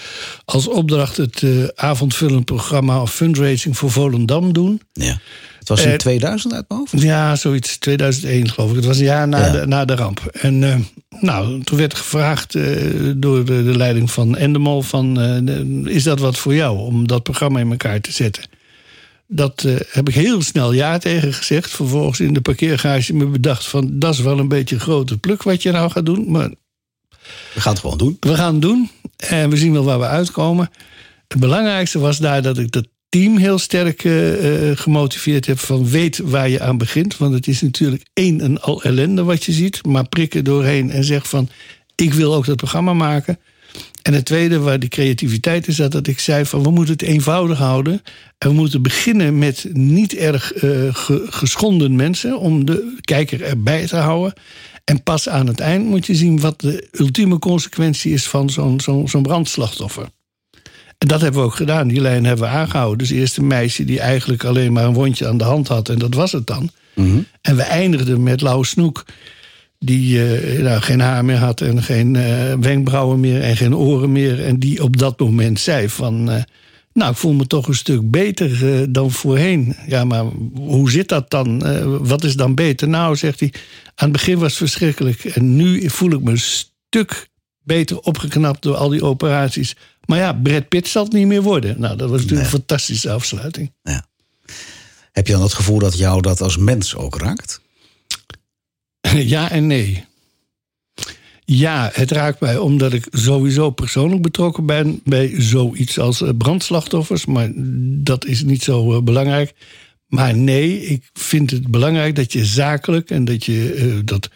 als 0.45 0.67
opdracht 0.67 1.17
het 1.17 1.43
eh, 1.43 1.49
avondvullend 1.75 2.45
programma 2.45 3.01
of 3.01 3.13
fundraising 3.13 3.77
voor 3.77 3.91
Volendam 3.91 4.53
doen. 4.53 4.81
ja. 4.93 5.19
Het 5.59 5.71
was 5.71 5.83
in 5.83 5.91
Eh, 5.91 5.97
2000 5.97 6.53
uit 6.53 6.65
mijn 6.67 6.79
hoofd. 6.79 7.01
Ja, 7.01 7.35
zoiets. 7.35 7.77
2001 7.77 8.49
geloof 8.49 8.69
ik. 8.69 8.75
Het 8.75 8.85
was 8.85 8.97
een 8.97 9.03
jaar 9.03 9.27
na, 9.27 9.45
Ja. 9.45 9.51
de, 9.51 9.67
na 9.67 9.85
de 9.85 9.95
ramp. 9.95 10.19
En 10.31 10.63
eh, 10.63 10.75
nou, 11.21 11.63
toen 11.63 11.77
werd 11.77 11.93
gevraagd 11.95 12.55
eh, 12.55 12.63
door 13.15 13.45
de, 13.45 13.63
de 13.63 13.77
leiding 13.77 14.11
van 14.11 14.35
Endemol... 14.37 14.81
Van, 14.81 15.19
eh, 15.21 15.95
is 15.95 16.03
dat 16.03 16.19
wat 16.19 16.37
voor 16.37 16.55
jou 16.55 16.77
om 16.77 17.07
dat 17.07 17.23
programma 17.23 17.59
in 17.59 17.71
elkaar 17.71 18.01
te 18.01 18.11
zetten? 18.11 18.43
Dat 19.27 19.63
eh, 19.63 19.75
heb 19.89 20.09
ik 20.09 20.15
heel 20.15 20.41
snel 20.41 20.73
ja 20.73 20.97
tegen 20.97 21.33
gezegd. 21.33 21.71
Vervolgens 21.71 22.19
in 22.19 22.33
de 22.33 22.41
parkeergarage 22.41 23.13
me 23.13 23.25
bedacht 23.25 23.67
van... 23.67 23.99
dat 23.99 24.13
is 24.13 24.19
wel 24.19 24.39
een 24.39 24.47
beetje 24.47 24.75
een 24.75 24.81
grote 24.81 25.17
pluk 25.17 25.43
wat 25.43 25.63
je 25.63 25.71
nou 25.71 25.91
gaat 25.91 26.05
doen. 26.05 26.31
Maar 26.31 26.49
We 27.53 27.61
gaan 27.61 27.71
het 27.71 27.81
gewoon 27.81 27.97
doen. 27.97 28.17
we 28.19 28.35
gaan 28.35 28.53
het 28.53 28.61
doen 28.61 28.89
en 29.17 29.49
we 29.49 29.57
zien 29.57 29.73
wel 29.73 29.83
waar 29.83 29.99
we 29.99 30.05
uitkomen. 30.05 30.69
Het 31.27 31.39
belangrijkste 31.39 31.99
was 31.99 32.17
daar 32.17 32.41
dat 32.41 32.57
ik 32.57 32.71
dat 32.71 32.87
team 33.09 33.37
heel 33.37 33.59
sterk 33.59 34.03
eh, 34.03 34.69
eh, 34.69 34.77
gemotiveerd 34.77 35.45
heb 35.45 35.59
van 35.59 35.89
weet 35.89 36.17
waar 36.17 36.49
je 36.49 36.61
aan 36.61 36.77
begint. 36.77 37.17
Want 37.17 37.33
het 37.33 37.47
is 37.47 37.61
natuurlijk 37.61 38.05
één 38.13 38.41
en 38.41 38.61
al 38.61 38.83
ellende 38.83 39.23
wat 39.23 39.43
je 39.43 39.51
ziet. 39.51 39.85
Maar 39.85 40.07
prik 40.07 40.35
er 40.35 40.43
doorheen 40.43 40.91
en 40.91 41.03
zeg 41.03 41.27
van 41.29 41.49
ik 41.95 42.13
wil 42.13 42.33
ook 42.33 42.45
dat 42.45 42.55
programma 42.55 42.93
maken. 42.93 43.39
En 44.01 44.13
het 44.13 44.25
tweede, 44.25 44.59
waar 44.59 44.79
de 44.79 44.87
creativiteit 44.87 45.67
is, 45.67 45.75
dat, 45.75 45.91
dat 45.91 46.07
ik 46.07 46.19
zei 46.19 46.45
van 46.45 46.63
we 46.63 46.69
moeten 46.71 46.93
het 46.93 47.01
eenvoudig 47.01 47.57
houden. 47.57 48.01
En 48.37 48.47
we 48.49 48.53
moeten 48.55 48.81
beginnen 48.81 49.37
met 49.37 49.65
niet 49.73 50.15
erg 50.15 50.53
eh, 50.53 50.69
ge- 50.95 51.25
geschonden 51.29 51.95
mensen 51.95 52.39
om 52.39 52.65
de 52.65 52.95
kijker 53.01 53.41
erbij 53.41 53.87
te 53.87 53.95
houden. 53.95 54.33
En 54.83 55.03
pas 55.03 55.29
aan 55.29 55.47
het 55.47 55.59
eind 55.59 55.85
moet 55.85 56.05
je 56.05 56.15
zien 56.15 56.39
wat 56.39 56.61
de 56.61 56.87
ultieme 56.91 57.39
consequentie 57.39 58.13
is 58.13 58.27
van 58.27 58.49
zo'n 58.49 58.79
zo'n 58.81 59.07
zo'n 59.09 59.21
brandslachtoffer. 59.23 60.07
En 60.97 61.07
dat 61.07 61.21
hebben 61.21 61.39
we 61.41 61.45
ook 61.47 61.55
gedaan. 61.55 61.87
Die 61.87 62.01
lijn 62.01 62.25
hebben 62.25 62.45
we 62.49 62.55
aangehouden. 62.55 62.97
Dus 62.97 63.09
eerst 63.17 63.37
een 63.37 63.47
meisje 63.47 63.85
die 63.85 63.99
eigenlijk 63.99 64.43
alleen 64.43 64.73
maar 64.73 64.83
een 64.85 64.93
wondje 64.93 65.27
aan 65.27 65.37
de 65.37 65.43
hand 65.43 65.67
had. 65.67 65.89
En 65.89 65.99
dat 65.99 66.13
was 66.13 66.31
het 66.31 66.47
dan. 66.47 66.69
En 67.41 67.55
we 67.55 67.61
eindigden 67.61 68.23
met 68.23 68.41
Lau 68.41 68.63
Snoek. 68.65 69.05
Die 69.85 70.25
eh, 70.25 70.63
nou, 70.63 70.81
geen 70.81 70.99
haar 70.99 71.25
meer 71.25 71.37
had 71.37 71.61
en 71.61 71.83
geen 71.83 72.15
eh, 72.15 72.53
wenkbrauwen 72.53 73.19
meer 73.19 73.41
en 73.41 73.57
geen 73.57 73.75
oren 73.75 74.11
meer. 74.11 74.45
En 74.45 74.59
die 74.59 74.83
op 74.83 74.97
dat 74.97 75.19
moment 75.19 75.59
zei 75.59 75.89
van... 75.89 76.31
eh, 76.31 76.43
nou, 76.93 77.11
ik 77.11 77.17
voel 77.17 77.33
me 77.33 77.47
toch 77.47 77.67
een 77.67 77.75
stuk 77.75 78.11
beter 78.11 78.91
dan 78.91 79.11
voorheen. 79.11 79.75
Ja, 79.87 80.03
maar 80.03 80.23
hoe 80.53 80.91
zit 80.91 81.07
dat 81.07 81.29
dan? 81.29 81.63
Wat 82.07 82.23
is 82.23 82.35
dan 82.35 82.55
beter? 82.55 82.87
Nou, 82.87 83.15
zegt 83.15 83.39
hij, 83.39 83.53
aan 83.95 84.09
het 84.09 84.11
begin 84.11 84.37
was 84.37 84.49
het 84.49 84.57
verschrikkelijk. 84.57 85.25
En 85.25 85.55
nu 85.55 85.89
voel 85.89 86.11
ik 86.11 86.21
me 86.21 86.31
een 86.31 86.39
stuk 86.39 87.29
beter 87.63 87.99
opgeknapt 87.99 88.61
door 88.61 88.75
al 88.75 88.89
die 88.89 89.03
operaties. 89.03 89.75
Maar 90.05 90.17
ja, 90.19 90.33
Brad 90.33 90.67
Pitt 90.67 90.87
zal 90.87 91.03
het 91.03 91.13
niet 91.13 91.27
meer 91.27 91.41
worden. 91.41 91.79
Nou, 91.79 91.97
dat 91.97 92.09
was 92.09 92.21
natuurlijk 92.21 92.45
een 92.51 92.57
fantastische 92.57 93.11
afsluiting. 93.11 93.73
Ja. 93.81 94.05
Heb 95.11 95.27
je 95.27 95.33
dan 95.33 95.41
het 95.41 95.53
gevoel 95.53 95.79
dat 95.79 95.97
jou 95.97 96.21
dat 96.21 96.41
als 96.41 96.57
mens 96.57 96.95
ook 96.95 97.17
raakt? 97.17 97.61
Ja 99.33 99.51
en 99.51 99.67
nee. 99.67 100.03
Ja, 101.45 101.89
het 101.93 102.11
raakt 102.11 102.39
mij 102.39 102.57
omdat 102.57 102.93
ik 102.93 103.07
sowieso 103.11 103.69
persoonlijk 103.69 104.21
betrokken 104.21 104.65
ben 104.65 105.01
bij 105.03 105.33
zoiets 105.37 105.99
als 105.99 106.21
eh, 106.21 106.29
brandslachtoffers. 106.37 107.25
Maar 107.25 107.51
dat 108.03 108.25
is 108.25 108.43
niet 108.43 108.63
zo 108.63 108.93
eh, 108.93 109.01
belangrijk. 109.01 109.53
Maar 110.07 110.35
nee, 110.35 110.85
ik 110.85 111.09
vind 111.13 111.51
het 111.51 111.67
belangrijk 111.67 112.15
dat 112.15 112.33
je 112.33 112.45
zakelijk 112.45 113.09
en 113.09 113.25
dat 113.25 113.45
je 113.45 113.73
eh, 113.73 113.99
dat 114.05 114.29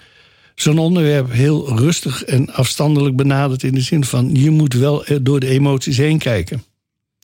zo'n 0.56 0.80
onderwerp 0.80 1.32
heel 1.32 1.78
rustig 1.78 2.24
en 2.24 2.54
afstandelijk 2.54 3.16
benadert. 3.16 3.64
In 3.64 3.74
de 3.74 3.82
zin 3.82 4.04
van 4.04 4.36
je 4.36 4.50
moet 4.50 4.74
wel 4.74 5.06
door 5.22 5.40
de 5.40 5.48
emoties 5.48 5.98
heen 5.98 6.18
kijken. 6.18 6.64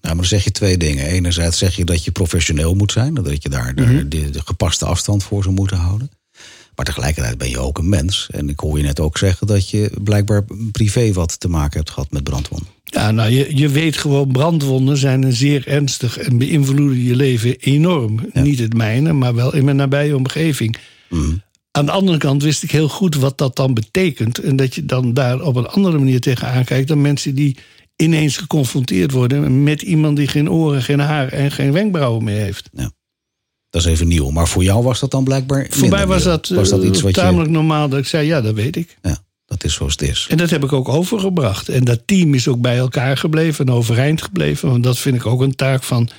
Nou, 0.01 0.15
maar 0.15 0.15
dan 0.15 0.25
zeg 0.25 0.43
je 0.43 0.51
twee 0.51 0.77
dingen. 0.77 1.05
Enerzijds 1.05 1.57
zeg 1.57 1.75
je 1.75 1.85
dat 1.85 2.03
je 2.03 2.11
professioneel 2.11 2.75
moet 2.75 2.91
zijn. 2.91 3.13
Dat 3.13 3.43
je 3.43 3.49
daar 3.49 3.75
de, 3.75 4.07
de, 4.07 4.29
de 4.29 4.41
gepaste 4.45 4.85
afstand 4.85 5.23
voor 5.23 5.43
zou 5.43 5.55
moeten 5.55 5.77
houden. 5.77 6.09
Maar 6.75 6.85
tegelijkertijd 6.85 7.37
ben 7.37 7.49
je 7.49 7.59
ook 7.59 7.77
een 7.77 7.89
mens. 7.89 8.27
En 8.31 8.49
ik 8.49 8.59
hoor 8.59 8.77
je 8.77 8.83
net 8.83 8.99
ook 8.99 9.17
zeggen 9.17 9.47
dat 9.47 9.69
je 9.69 9.91
blijkbaar 10.03 10.45
privé 10.71 11.13
wat 11.13 11.39
te 11.39 11.47
maken 11.47 11.77
hebt 11.77 11.91
gehad 11.91 12.11
met 12.11 12.23
brandwonden. 12.23 12.67
Ja, 12.83 13.11
nou, 13.11 13.31
je, 13.31 13.57
je 13.57 13.69
weet 13.69 13.97
gewoon, 13.97 14.31
brandwonden 14.31 14.97
zijn 14.97 15.23
een 15.23 15.33
zeer 15.33 15.67
ernstig 15.67 16.17
en 16.17 16.37
beïnvloeden 16.37 17.03
je 17.03 17.15
leven 17.15 17.55
enorm. 17.59 18.19
Niet 18.33 18.59
het 18.59 18.73
mijne, 18.73 19.13
maar 19.13 19.35
wel 19.35 19.53
in 19.53 19.65
mijn 19.65 19.75
nabije 19.75 20.15
omgeving. 20.15 20.77
Aan 21.71 21.85
de 21.85 21.91
andere 21.91 22.17
kant 22.17 22.43
wist 22.43 22.63
ik 22.63 22.71
heel 22.71 22.89
goed 22.89 23.15
wat 23.15 23.37
dat 23.37 23.55
dan 23.55 23.73
betekent. 23.73 24.39
En 24.39 24.55
dat 24.55 24.75
je 24.75 24.85
dan 24.85 25.13
daar 25.13 25.41
op 25.41 25.55
een 25.55 25.67
andere 25.67 25.97
manier 25.97 26.19
tegenaan 26.19 26.63
kijkt 26.63 26.87
dan 26.87 27.01
mensen 27.01 27.35
die 27.35 27.57
ineens 27.95 28.37
geconfronteerd 28.37 29.11
worden 29.11 29.63
met 29.63 29.81
iemand 29.81 30.17
die 30.17 30.27
geen 30.27 30.51
oren, 30.51 30.81
geen 30.81 30.99
haar 30.99 31.27
en 31.27 31.51
geen 31.51 31.71
wenkbrauwen 31.71 32.23
meer 32.23 32.39
heeft. 32.39 32.69
Ja. 32.73 32.91
Dat 33.73 33.85
is 33.85 33.91
even 33.91 34.07
nieuw. 34.07 34.29
Maar 34.29 34.47
voor 34.47 34.63
jou 34.63 34.83
was 34.83 34.99
dat 34.99 35.11
dan 35.11 35.23
blijkbaar. 35.23 35.67
Voor 35.69 35.89
mij 35.89 36.07
was 36.07 36.23
dat, 36.23 36.47
was 36.47 36.69
dat 36.69 36.83
iets 36.83 36.97
eh, 36.97 37.03
wat 37.03 37.13
tamelijk 37.13 37.49
je. 37.49 37.55
normaal 37.55 37.89
dat 37.89 37.99
ik 37.99 38.05
zei, 38.05 38.27
ja, 38.27 38.41
dat 38.41 38.53
weet 38.53 38.75
ik. 38.75 38.97
Ja, 39.01 39.17
dat 39.45 39.63
is 39.63 39.73
zoals 39.73 39.91
het 39.91 40.01
is. 40.01 40.27
En 40.29 40.37
dat 40.37 40.49
heb 40.49 40.63
ik 40.63 40.73
ook 40.73 40.89
overgebracht. 40.89 41.69
En 41.69 41.83
dat 41.83 42.01
team 42.05 42.33
is 42.33 42.47
ook 42.47 42.61
bij 42.61 42.77
elkaar 42.77 43.17
gebleven 43.17 43.65
en 43.65 43.73
overeind 43.73 44.21
gebleven. 44.21 44.69
Want 44.69 44.83
dat 44.83 44.97
vind 44.97 45.15
ik 45.15 45.25
ook 45.25 45.41
een 45.41 45.55
taak 45.55 45.83
van 45.83 46.09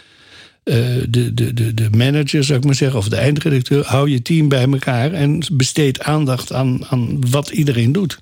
eh, 0.62 0.76
de, 1.08 1.34
de, 1.34 1.54
de, 1.54 1.74
de 1.74 1.88
manager, 1.90 2.44
zou 2.44 2.58
ik 2.58 2.64
maar 2.64 2.74
zeggen, 2.74 2.98
of 2.98 3.08
de 3.08 3.16
eindredacteur. 3.16 3.84
Hou 3.86 4.10
je 4.10 4.22
team 4.22 4.48
bij 4.48 4.70
elkaar 4.70 5.12
en 5.12 5.42
besteed 5.52 6.00
aandacht 6.02 6.52
aan, 6.52 6.86
aan 6.86 7.30
wat 7.30 7.50
iedereen 7.50 7.92
doet. 7.92 8.18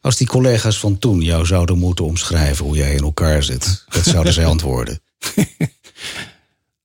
Als 0.00 0.16
die 0.16 0.26
collega's 0.26 0.78
van 0.78 0.98
toen 0.98 1.20
jou 1.20 1.46
zouden 1.46 1.78
moeten 1.78 2.04
omschrijven 2.04 2.64
hoe 2.64 2.76
jij 2.76 2.94
in 2.94 3.02
elkaar 3.02 3.42
zit, 3.42 3.84
wat 3.88 4.04
zouden 4.04 4.32
zij 4.32 4.44
antwoorden? 4.54 5.00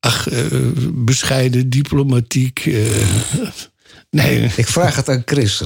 Ach, 0.08 0.28
eh, 0.28 0.46
bescheiden, 0.94 1.70
diplomatiek. 1.70 2.66
eh, 2.66 3.08
nee, 4.10 4.44
Ik 4.56 4.68
vraag 4.68 4.96
het 4.96 5.10
aan 5.10 5.22
Chris. 5.26 5.62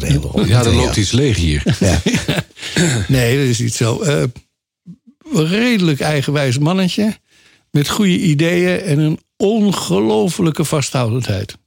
Ja, 0.45 0.63
er 0.63 0.74
loopt 0.74 0.95
iets 0.95 1.12
leeg 1.12 1.38
hier. 1.38 1.77
Ja. 1.79 2.01
nee, 3.15 3.38
dat 3.38 3.45
is 3.45 3.60
niet 3.60 3.74
zo. 3.74 4.01
Eh, 4.01 4.24
redelijk 5.33 6.00
eigenwijs 6.00 6.57
mannetje. 6.57 7.19
Met 7.71 7.89
goede 7.89 8.19
ideeën 8.19 8.79
en 8.79 9.00
een 9.00 9.19
ongelofelijke 9.38 10.65
vasthoudendheid. 10.65 11.57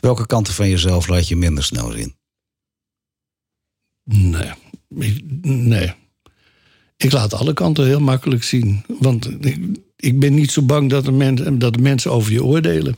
Welke 0.00 0.26
kanten 0.26 0.54
van 0.54 0.68
jezelf 0.68 1.08
laat 1.08 1.28
je 1.28 1.36
minder 1.36 1.64
snel 1.64 1.90
zien? 1.90 2.16
Nee. 4.04 4.52
Ik, 4.98 5.22
nee. 5.42 5.94
Ik 6.96 7.12
laat 7.12 7.34
alle 7.34 7.52
kanten 7.52 7.86
heel 7.86 8.00
makkelijk 8.00 8.42
zien. 8.44 8.84
Want 8.86 9.44
ik, 9.44 9.58
ik 9.96 10.18
ben 10.20 10.34
niet 10.34 10.50
zo 10.50 10.62
bang 10.62 10.90
dat 10.90 11.04
de, 11.04 11.12
men, 11.12 11.58
dat 11.58 11.72
de 11.74 11.80
mensen 11.80 12.10
over 12.12 12.32
je 12.32 12.44
oordelen. 12.44 12.96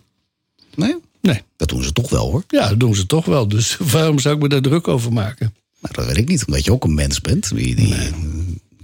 Nee? 0.75 0.97
Nee. 1.21 1.43
Dat 1.57 1.69
doen 1.69 1.83
ze 1.83 1.93
toch 1.93 2.11
wel 2.11 2.31
hoor. 2.31 2.45
Ja, 2.49 2.69
dat 2.69 2.81
doen 2.81 2.95
ze 2.95 3.07
toch 3.07 3.25
wel. 3.25 3.49
Dus 3.49 3.77
waarom 3.93 4.19
zou 4.19 4.35
ik 4.37 4.43
me 4.43 4.49
daar 4.49 4.61
druk 4.61 4.89
over 4.89 5.13
maken? 5.13 5.55
Maar 5.79 5.93
dat 5.93 6.07
weet 6.07 6.17
ik 6.17 6.29
niet, 6.29 6.45
omdat 6.47 6.65
je 6.65 6.73
ook 6.73 6.85
een 6.85 6.95
mens 6.95 7.21
bent 7.21 7.55
die, 7.57 7.75
die 7.75 7.95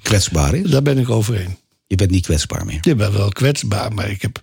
kwetsbaar 0.02 0.54
is. 0.54 0.70
Daar 0.70 0.82
ben 0.82 0.98
ik 0.98 1.10
overheen. 1.10 1.56
Je 1.86 1.96
bent 1.96 2.10
niet 2.10 2.24
kwetsbaar 2.24 2.66
meer. 2.66 2.78
Je 2.80 2.94
bent 2.94 3.12
wel 3.12 3.28
kwetsbaar, 3.28 3.92
maar 3.92 4.10
ik 4.10 4.22
heb 4.22 4.42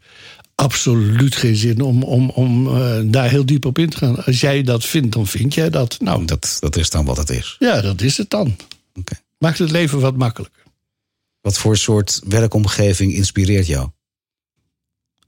absoluut 0.55 1.35
geen 1.35 1.55
zin 1.55 1.81
om, 1.81 2.03
om, 2.03 2.29
om 2.29 2.67
eh, 2.67 2.99
daar 3.05 3.29
heel 3.29 3.45
diep 3.45 3.65
op 3.65 3.77
in 3.79 3.89
te 3.89 3.97
gaan. 3.97 4.25
Als 4.25 4.39
jij 4.39 4.63
dat 4.63 4.85
vindt, 4.85 5.13
dan 5.13 5.27
vind 5.27 5.53
jij 5.53 5.69
dat. 5.69 5.97
Nou, 6.01 6.25
Dat, 6.25 6.57
dat 6.59 6.75
is 6.77 6.89
dan 6.89 7.05
wat 7.05 7.17
het 7.17 7.29
is. 7.29 7.55
ja, 7.59 7.81
dat 7.81 8.01
is 8.01 8.17
het 8.17 8.29
dan. 8.29 8.55
Oké. 8.95 9.13
Maakt 9.37 9.57
het 9.59 9.71
leven 9.71 9.99
wat 9.99 10.15
makkelijker. 10.17 10.58
Wat 11.41 11.57
voor 11.57 11.77
soort 11.77 12.21
werkomgeving 12.27 13.13
inspireert 13.13 13.67
jou? 13.67 13.89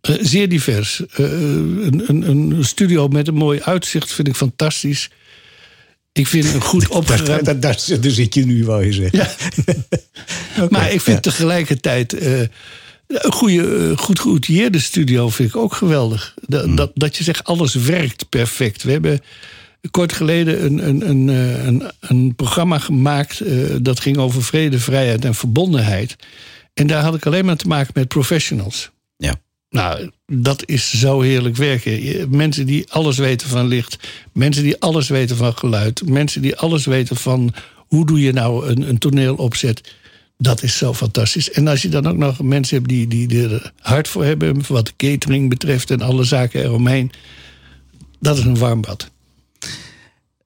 Eh, 0.02 0.16
zeer 0.22 0.50
divers. 0.50 1.06
Eh, 1.06 1.32
een, 1.32 2.04
een, 2.08 2.52
een 2.52 2.66
studio 2.66 3.08
met 3.08 3.28
een 3.28 3.34
mooi 3.34 3.62
uitzicht 3.62 4.14
vind 4.14 4.28
ik 4.28 4.36
fantastisch. 4.36 5.10
Ik 6.12 6.28
vind 6.28 6.54
een 6.54 6.62
goed 6.62 6.88
opgeruimd... 7.00 7.46
Daar, 7.46 7.60
daar, 7.60 8.00
daar 8.02 8.12
zit 8.12 8.34
je 8.34 8.46
nu, 8.46 8.66
wou 8.66 8.86
je 8.86 8.94
zeggen. 8.94 9.20
Ja. 9.20 9.36
maar 10.70 10.92
ik 10.92 11.02
vind 11.02 11.24
tegelijkertijd 11.24 12.14
eh, 12.14 12.40
een 13.08 13.32
goede, 13.32 13.94
goed 13.98 14.20
geoutilleerde 14.20 14.80
studio 14.80 15.30
vind 15.30 15.50
ik 15.50 15.56
ook 15.56 15.74
geweldig. 15.74 16.34
Dat, 16.48 16.78
dat, 16.78 16.92
dat 16.94 17.18
je 17.18 17.24
zegt, 17.24 17.44
alles 17.44 17.74
werkt 17.74 18.30
perfect. 18.30 18.84
We 18.84 18.92
hebben 18.92 19.22
kort 19.92 20.14
geleden 20.14 20.66
een, 20.66 20.88
een, 20.88 21.10
een, 21.10 21.30
eh, 21.30 21.66
een, 21.66 21.84
een 22.00 22.36
programma 22.36 22.78
gemaakt... 22.78 23.40
eh, 23.40 23.56
dat 23.82 24.00
ging 24.00 24.18
over 24.18 24.44
vrede, 24.44 24.80
vrijheid 24.80 25.26
en 25.26 25.36
verbondenheid. 25.36 26.16
En 26.74 26.88
daar 26.88 27.04
had 27.04 27.16
ik 27.16 27.26
alleen 27.26 27.46
maar 27.46 27.56
te 27.56 27.68
maken 27.68 27.92
met 27.94 28.08
professionals. 28.08 28.92
Ja. 29.18 29.36
Nou, 29.70 30.12
dat 30.26 30.64
is 30.66 31.00
zo 31.00 31.22
heerlijk 31.22 31.56
werken. 31.56 32.28
Mensen 32.36 32.66
die 32.66 32.92
alles 32.92 33.18
weten 33.18 33.48
van 33.48 33.68
licht. 33.68 33.98
Mensen 34.34 34.64
die 34.64 34.80
alles 34.80 35.10
weten 35.10 35.36
van 35.36 35.58
geluid. 35.58 36.08
Mensen 36.08 36.42
die 36.42 36.58
alles 36.58 36.86
weten 36.86 37.16
van 37.16 37.54
hoe 37.76 38.06
doe 38.06 38.22
je 38.22 38.32
nou 38.32 38.68
een, 38.68 38.90
een 38.90 38.98
toneel 38.98 39.36
opzet. 39.36 39.94
Dat 40.38 40.64
is 40.64 40.78
zo 40.78 40.94
fantastisch. 40.94 41.52
En 41.52 41.68
als 41.68 41.82
je 41.82 41.90
dan 41.90 42.08
ook 42.08 42.18
nog 42.18 42.42
mensen 42.42 42.78
hebt 42.78 42.90
die, 42.90 43.08
die 43.08 43.44
er 43.50 43.72
hard 43.80 44.08
voor 44.08 44.24
hebben... 44.24 44.62
wat 44.68 44.96
catering 44.96 45.50
betreft 45.50 45.92
en 45.92 46.02
alle 46.02 46.24
zaken 46.24 46.64
eromheen... 46.64 47.12
dat 48.20 48.38
is 48.38 48.44
een 48.44 48.58
warm 48.58 48.82
bad. 48.82 49.11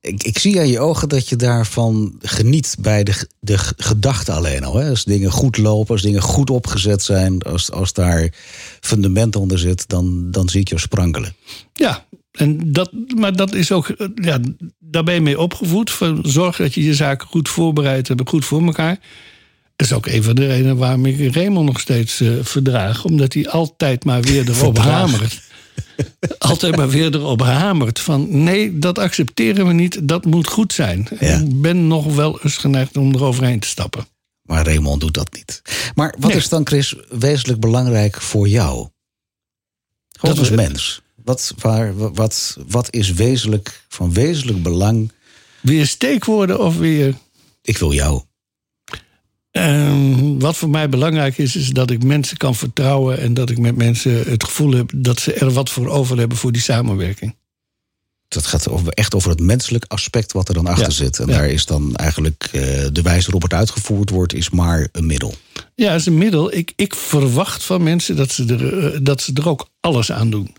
Ik, 0.06 0.24
ik 0.24 0.38
zie 0.38 0.60
aan 0.60 0.68
je 0.68 0.80
ogen 0.80 1.10
dat 1.10 1.30
je 1.30 1.36
daarvan 1.36 2.16
geniet 2.22 2.76
bij 2.80 3.04
de, 3.04 3.28
de 3.40 3.58
gedachte 3.78 4.32
alleen 4.32 4.64
al. 4.64 4.76
Hè? 4.76 4.90
Als 4.90 5.04
dingen 5.04 5.32
goed 5.32 5.58
lopen, 5.58 5.92
als 5.92 6.02
dingen 6.02 6.22
goed 6.22 6.50
opgezet 6.50 7.04
zijn, 7.04 7.42
als, 7.42 7.72
als 7.72 7.94
daar 7.94 8.30
fundament 8.80 9.36
onder 9.36 9.60
zit, 9.60 9.90
dan, 9.90 10.32
dan 10.32 10.50
zie 10.50 10.60
ik 10.60 10.70
je 10.70 10.80
sprankelen. 10.80 11.36
Ja, 11.74 12.06
en 12.32 12.72
dat, 12.72 12.92
maar 13.16 13.36
dat 13.36 13.54
is 13.54 13.72
ook, 13.72 13.90
eh, 13.90 14.08
ja, 14.16 14.40
daar 14.80 15.04
ben 15.04 15.14
je 15.14 15.22
mee 15.22 15.40
opgevoed. 15.40 15.92
Van 15.92 16.20
zorg 16.24 16.58
dat 16.58 16.74
je 16.74 16.84
je 16.84 16.94
zaken 16.94 17.28
goed 17.28 17.50
voorbereid 17.50 18.08
hebt, 18.08 18.30
goed 18.30 18.46
voor 18.46 18.66
elkaar. 18.66 19.00
Dat 19.76 19.88
is 19.88 19.94
ook 19.94 20.06
een 20.06 20.24
van 20.24 20.36
de 20.36 20.48
redenen 20.48 20.78
waarom 20.78 21.06
ik 21.06 21.36
Raymond 21.36 21.66
nog 21.66 21.80
steeds 21.80 22.22
eh, 22.22 22.30
verdraag. 22.42 23.06
Omdat 23.06 23.34
hij 23.34 23.50
altijd 23.50 24.06
maar 24.06 24.22
weer 24.22 24.50
erop 24.50 24.78
hamert. 24.78 25.42
altijd 26.38 26.76
maar 26.76 26.90
weer 26.90 27.14
erop 27.16 27.42
hamert. 27.42 28.00
Van 28.00 28.44
nee, 28.44 28.80
dat 28.80 28.98
accepteren 29.00 29.68
we 29.68 29.74
niet. 29.74 30.08
Dat 30.08 30.26
moet 30.26 30.48
goed 30.48 30.74
zijn. 30.74 31.08
Ja. 31.20 31.38
Ik 31.38 31.62
ben 31.62 31.88
nog 31.88 32.16
wel 32.16 32.42
eens 32.42 32.58
geneigd 32.58 32.98
om 32.98 33.14
eroverheen 33.14 33.60
te 33.60 33.68
stappen. 33.68 34.08
Maar 34.42 34.66
Raymond 34.66 35.02
doet 35.02 35.14
dat 35.14 35.34
niet. 35.34 35.62
Maar 35.96 36.16
wat 36.20 36.30
Nee. 36.30 36.40
is 36.40 36.50
dan, 36.50 36.68
Chris, 36.68 36.96
wezenlijk 37.10 37.60
belangrijk 37.60 38.22
voor 38.22 38.48
jou? 38.48 38.88
Gewoon 40.10 40.36
Dat 40.36 40.40
als 40.40 40.50
we- 40.50 40.56
mens. 40.56 41.02
Wat, 41.24 41.54
waar, 41.58 42.14
wat, 42.14 42.58
wat 42.68 42.94
is 42.94 43.14
wezenlijk, 43.14 43.86
van 43.88 44.14
wezenlijk 44.14 44.64
belang? 44.64 45.12
Weer 45.62 45.88
steekwoorden 45.88 46.60
of 46.60 46.78
weer... 46.78 47.16
Ik 47.62 47.78
wil 47.78 47.94
jou. 47.94 48.22
Ehm, 49.56 50.40
wat 50.40 50.58
voor 50.58 50.70
mij 50.70 50.90
belangrijk 50.90 51.38
is, 51.38 51.56
is 51.56 51.70
dat 51.70 51.92
ik 51.92 52.04
mensen 52.04 52.38
kan 52.38 52.56
vertrouwen 52.56 53.20
en 53.20 53.34
dat 53.34 53.50
ik 53.50 53.58
met 53.58 53.76
mensen 53.76 54.24
het 54.30 54.44
gevoel 54.44 54.72
heb 54.72 54.92
dat 54.96 55.20
ze 55.20 55.34
er 55.34 55.52
wat 55.52 55.70
voor 55.70 55.88
over 55.88 56.18
hebben 56.18 56.38
voor 56.38 56.52
die 56.52 56.62
samenwerking. 56.62 57.36
Dat 58.28 58.46
gaat 58.46 58.70
over, 58.70 58.88
echt 58.94 59.16
over 59.16 59.30
het 59.30 59.40
menselijk 59.40 59.86
aspect 59.88 60.32
wat 60.32 60.48
er 60.48 60.54
dan 60.54 60.68
achter 60.68 60.86
Ja. 60.86 60.92
zit. 60.94 61.20
En 61.20 61.28
Ja. 61.28 61.34
daar 61.38 61.50
is 61.50 61.66
dan 61.66 61.96
eigenlijk 61.96 62.50
eh, 62.52 62.62
de 62.92 63.02
wijze 63.02 63.24
waarop 63.24 63.42
het 63.42 63.54
uitgevoerd 63.54 64.10
wordt, 64.10 64.34
is 64.34 64.50
maar 64.50 64.88
een 64.92 65.06
middel. 65.06 65.34
Ja, 65.76 65.94
is 65.94 66.06
een 66.06 66.18
middel. 66.18 66.54
Ik, 66.56 66.74
ik 66.76 66.96
verwacht 66.96 67.64
van 67.64 67.84
mensen 67.84 68.16
dat 68.16 68.32
ze, 68.32 68.46
er, 68.46 68.94
eh, 68.94 69.00
dat 69.02 69.22
ze 69.22 69.32
er 69.34 69.50
ook 69.50 69.68
alles 69.80 70.12
aan 70.12 70.30
doen. 70.30 70.56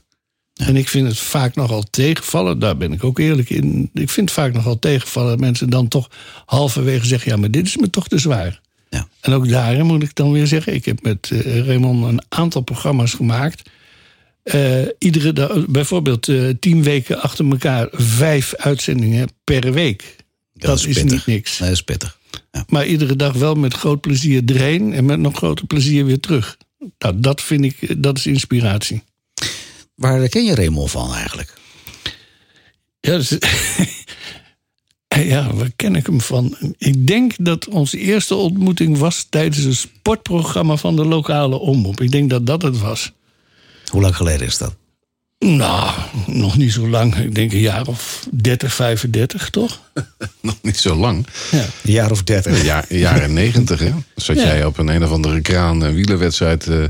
En 0.54 0.76
ik 0.76 0.88
vind 0.88 1.08
het 1.08 1.18
vaak 1.18 1.54
nogal 1.54 1.82
tegenvallen, 1.90 2.58
daar 2.58 2.76
ben 2.76 2.92
ik 2.92 3.04
ook 3.04 3.18
eerlijk 3.18 3.50
in. 3.50 3.90
Ik 3.94 4.10
vind 4.10 4.28
het 4.28 4.38
vaak 4.38 4.52
nogal 4.52 4.78
tegenvallen 4.78 5.30
dat 5.30 5.40
mensen 5.40 5.70
dan 5.70 5.88
toch 5.88 6.10
halverwege 6.46 7.06
zeggen: 7.06 7.30
ja, 7.32 7.36
maar 7.36 7.50
dit 7.50 7.66
is 7.66 7.76
me 7.76 7.90
toch 7.90 8.08
te 8.08 8.18
zwaar. 8.18 8.60
Ja. 8.96 9.08
En 9.20 9.32
ook 9.32 9.48
daarin 9.48 9.86
moet 9.86 10.02
ik 10.02 10.14
dan 10.14 10.32
weer 10.32 10.46
zeggen: 10.46 10.74
ik 10.74 10.84
heb 10.84 11.02
met 11.02 11.30
eh, 11.30 11.66
Raymond 11.66 12.04
een 12.04 12.22
aantal 12.28 12.60
programma's 12.60 13.14
gemaakt. 13.14 13.70
Eh, 14.42 14.82
iedere 14.98 15.32
dag, 15.32 15.66
bijvoorbeeld 15.66 16.28
eh, 16.28 16.48
tien 16.60 16.82
weken 16.82 17.20
achter 17.20 17.50
elkaar, 17.50 17.88
vijf 17.92 18.54
uitzendingen 18.54 19.28
per 19.44 19.72
week. 19.72 20.16
Dat, 20.52 20.78
is, 20.78 20.84
pittig. 20.84 21.04
niet 21.04 21.26
niks. 21.26 21.58
Nee, 21.58 21.68
dat 21.68 21.78
is 21.78 21.84
pittig. 21.84 22.18
Ja. 22.52 22.64
Maar 22.68 22.86
iedere 22.86 23.16
dag 23.16 23.32
wel 23.32 23.54
met 23.54 23.74
groot 23.74 24.00
plezier 24.00 24.42
erheen 24.46 24.92
en 24.92 25.04
met 25.04 25.18
nog 25.18 25.36
groter 25.36 25.66
plezier 25.66 26.04
weer 26.04 26.20
terug. 26.20 26.56
Nou, 26.98 27.20
dat 27.20 27.42
vind 27.42 27.64
ik, 27.64 28.02
dat 28.02 28.18
is 28.18 28.26
inspiratie. 28.26 29.02
Waar 29.94 30.28
ken 30.28 30.44
je 30.44 30.54
Raymond 30.54 30.90
van 30.90 31.14
eigenlijk? 31.14 31.54
Ja, 33.00 33.16
dus, 33.16 33.28
ja, 35.34 35.54
waar 35.54 35.70
ken 35.76 35.96
ik 35.96 36.06
hem 36.06 36.20
van? 36.20 36.56
Ik 36.78 37.06
denk 37.06 37.32
dat 37.38 37.68
onze 37.68 37.98
eerste 37.98 38.34
ontmoeting 38.34 38.98
was 38.98 39.26
tijdens 39.30 39.64
een 39.64 39.74
sportprogramma 39.76 40.76
van 40.76 40.96
de 40.96 41.04
lokale 41.04 41.58
omroep. 41.58 42.00
Ik 42.00 42.10
denk 42.10 42.30
dat 42.30 42.46
dat 42.46 42.62
het 42.62 42.78
was. 42.78 43.12
Hoe 43.90 44.00
lang 44.02 44.16
geleden 44.16 44.46
is 44.46 44.58
dat? 44.58 44.74
Nou, 45.38 45.90
nog 46.26 46.56
niet 46.56 46.72
zo 46.72 46.88
lang. 46.88 47.16
Ik 47.16 47.34
denk 47.34 47.52
een 47.52 47.58
jaar 47.60 47.86
of 47.86 48.26
30, 48.32 48.74
35, 48.74 49.50
toch? 49.50 49.80
Nog 50.40 50.56
niet 50.62 50.76
zo 50.78 50.94
lang. 50.94 51.26
Ja. 51.50 51.58
Een 51.58 51.92
jaar 51.92 52.10
of 52.10 52.22
dertig. 52.22 52.64
Ja, 52.64 52.84
jaren 52.88 53.32
negentig, 53.32 53.78
hè? 53.80 53.90
Zat 54.16 54.36
Ja. 54.36 54.42
jij 54.44 54.64
op 54.64 54.78
een 54.78 54.88
een 54.88 55.04
of 55.04 55.10
andere 55.10 55.40
kraan 55.40 55.80
een 55.80 55.94
wielerwedstrijd... 55.94 56.66
eh, 56.66 56.84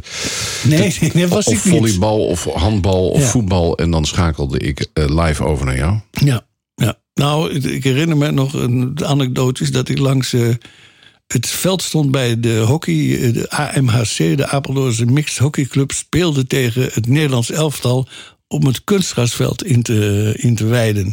Nee, 0.65 0.97
nee, 1.13 1.27
was 1.27 1.47
of 1.47 1.55
ik 1.55 1.65
niet. 1.65 1.75
volleybal 1.75 2.27
of 2.27 2.45
handbal 2.45 3.09
of 3.09 3.21
Ja. 3.21 3.27
voetbal. 3.27 3.77
En 3.79 3.91
dan 3.91 4.05
schakelde 4.05 4.59
ik 4.59 4.87
eh, 4.93 5.05
live 5.25 5.45
over 5.45 5.67
naar 5.67 5.77
jou. 5.77 5.99
Ja, 6.11 6.46
ja. 6.77 6.99
Nou, 7.15 7.53
ik- 7.53 7.85
herinner 7.85 8.17
me 8.17 8.31
nog 8.31 8.53
een 8.53 9.05
anekdote 9.05 9.63
is 9.63 9.71
dat 9.71 9.89
ik 9.89 9.99
langs 9.99 10.33
eh, 10.33 10.49
het 11.27 11.47
veld 11.49 11.83
stond 11.83 12.11
bij 12.11 12.41
de 12.41 12.59
hockey, 12.59 13.21
eh, 13.23 13.33
de 13.33 13.51
AMHC, 13.51 14.17
de 14.37 14.47
Apeldoornse 14.49 15.05
Mixed 15.07 15.39
Hockeyclub, 15.39 15.93
speelde 15.93 16.47
tegen 16.47 16.83
het 16.93 17.07
Nederlands 17.09 17.51
elftal 17.51 18.09
om 18.49 18.67
het 18.67 18.85
kunstgrasveld 18.85 19.65
in 19.65 19.83
te, 19.83 20.33
in 20.37 20.55
te 20.55 20.65
wijden. 20.67 21.13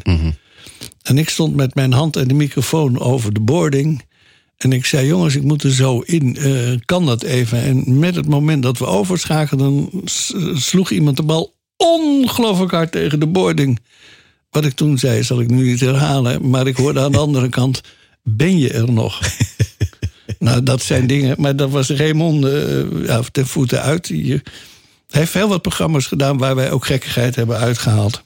En 1.01 1.17
ik 1.17 1.29
stond 1.29 1.55
met 1.55 1.75
mijn 1.75 1.91
hand 1.93 2.15
en 2.15 2.27
de 2.27 2.33
microfoon 2.33 2.99
over 2.99 3.33
de 3.33 3.39
boarding. 3.39 4.05
En 4.57 4.71
ik 4.73 4.85
zei, 4.85 5.07
jongens, 5.07 5.35
ik 5.35 5.43
moet 5.43 5.63
er 5.63 5.71
zo 5.73 5.99
in. 5.99 6.35
eh, 6.35 6.71
kan 6.85 7.05
dat 7.05 7.23
even? 7.23 7.61
En 7.61 7.99
met 7.99 8.15
het 8.15 8.27
moment 8.27 8.63
dat 8.63 8.77
we 8.77 8.85
overschakelden, 8.85 9.89
sloeg 10.53 10.91
iemand 10.91 11.17
de 11.17 11.23
bal 11.23 11.55
ongelooflijk 11.77 12.71
hard 12.71 12.91
tegen 12.91 13.19
de 13.19 13.27
boarding. 13.27 13.79
Wat 14.53 14.65
ik 14.65 14.73
toen 14.73 14.97
zei, 14.97 15.23
zal 15.23 15.41
ik 15.41 15.49
nu 15.49 15.63
niet 15.63 15.79
herhalen. 15.79 16.49
Maar 16.49 16.67
ik 16.67 16.75
hoorde 16.75 16.99
aan 16.99 17.11
de 17.11 17.17
andere 17.17 17.49
kant, 17.59 17.81
ben 18.23 18.57
je 18.57 18.69
er 18.69 18.91
nog? 18.91 19.19
nou, 20.39 20.63
dat 20.63 20.81
zijn 20.81 21.07
dingen. 21.07 21.35
Maar 21.39 21.55
dat 21.55 21.69
was 21.69 21.89
Raymond 21.89 22.45
eh, 22.45 23.05
ja, 23.05 23.21
ten 23.31 23.47
voeten 23.47 23.81
uit. 23.81 24.07
Hij 24.07 24.41
heeft 25.07 25.33
heel 25.33 25.47
wat 25.47 25.61
programma's 25.61 26.05
gedaan 26.05 26.37
waar 26.37 26.55
wij 26.55 26.71
ook 26.71 26.85
gekkigheid 26.85 27.35
hebben 27.35 27.57
uitgehaald. 27.57 28.23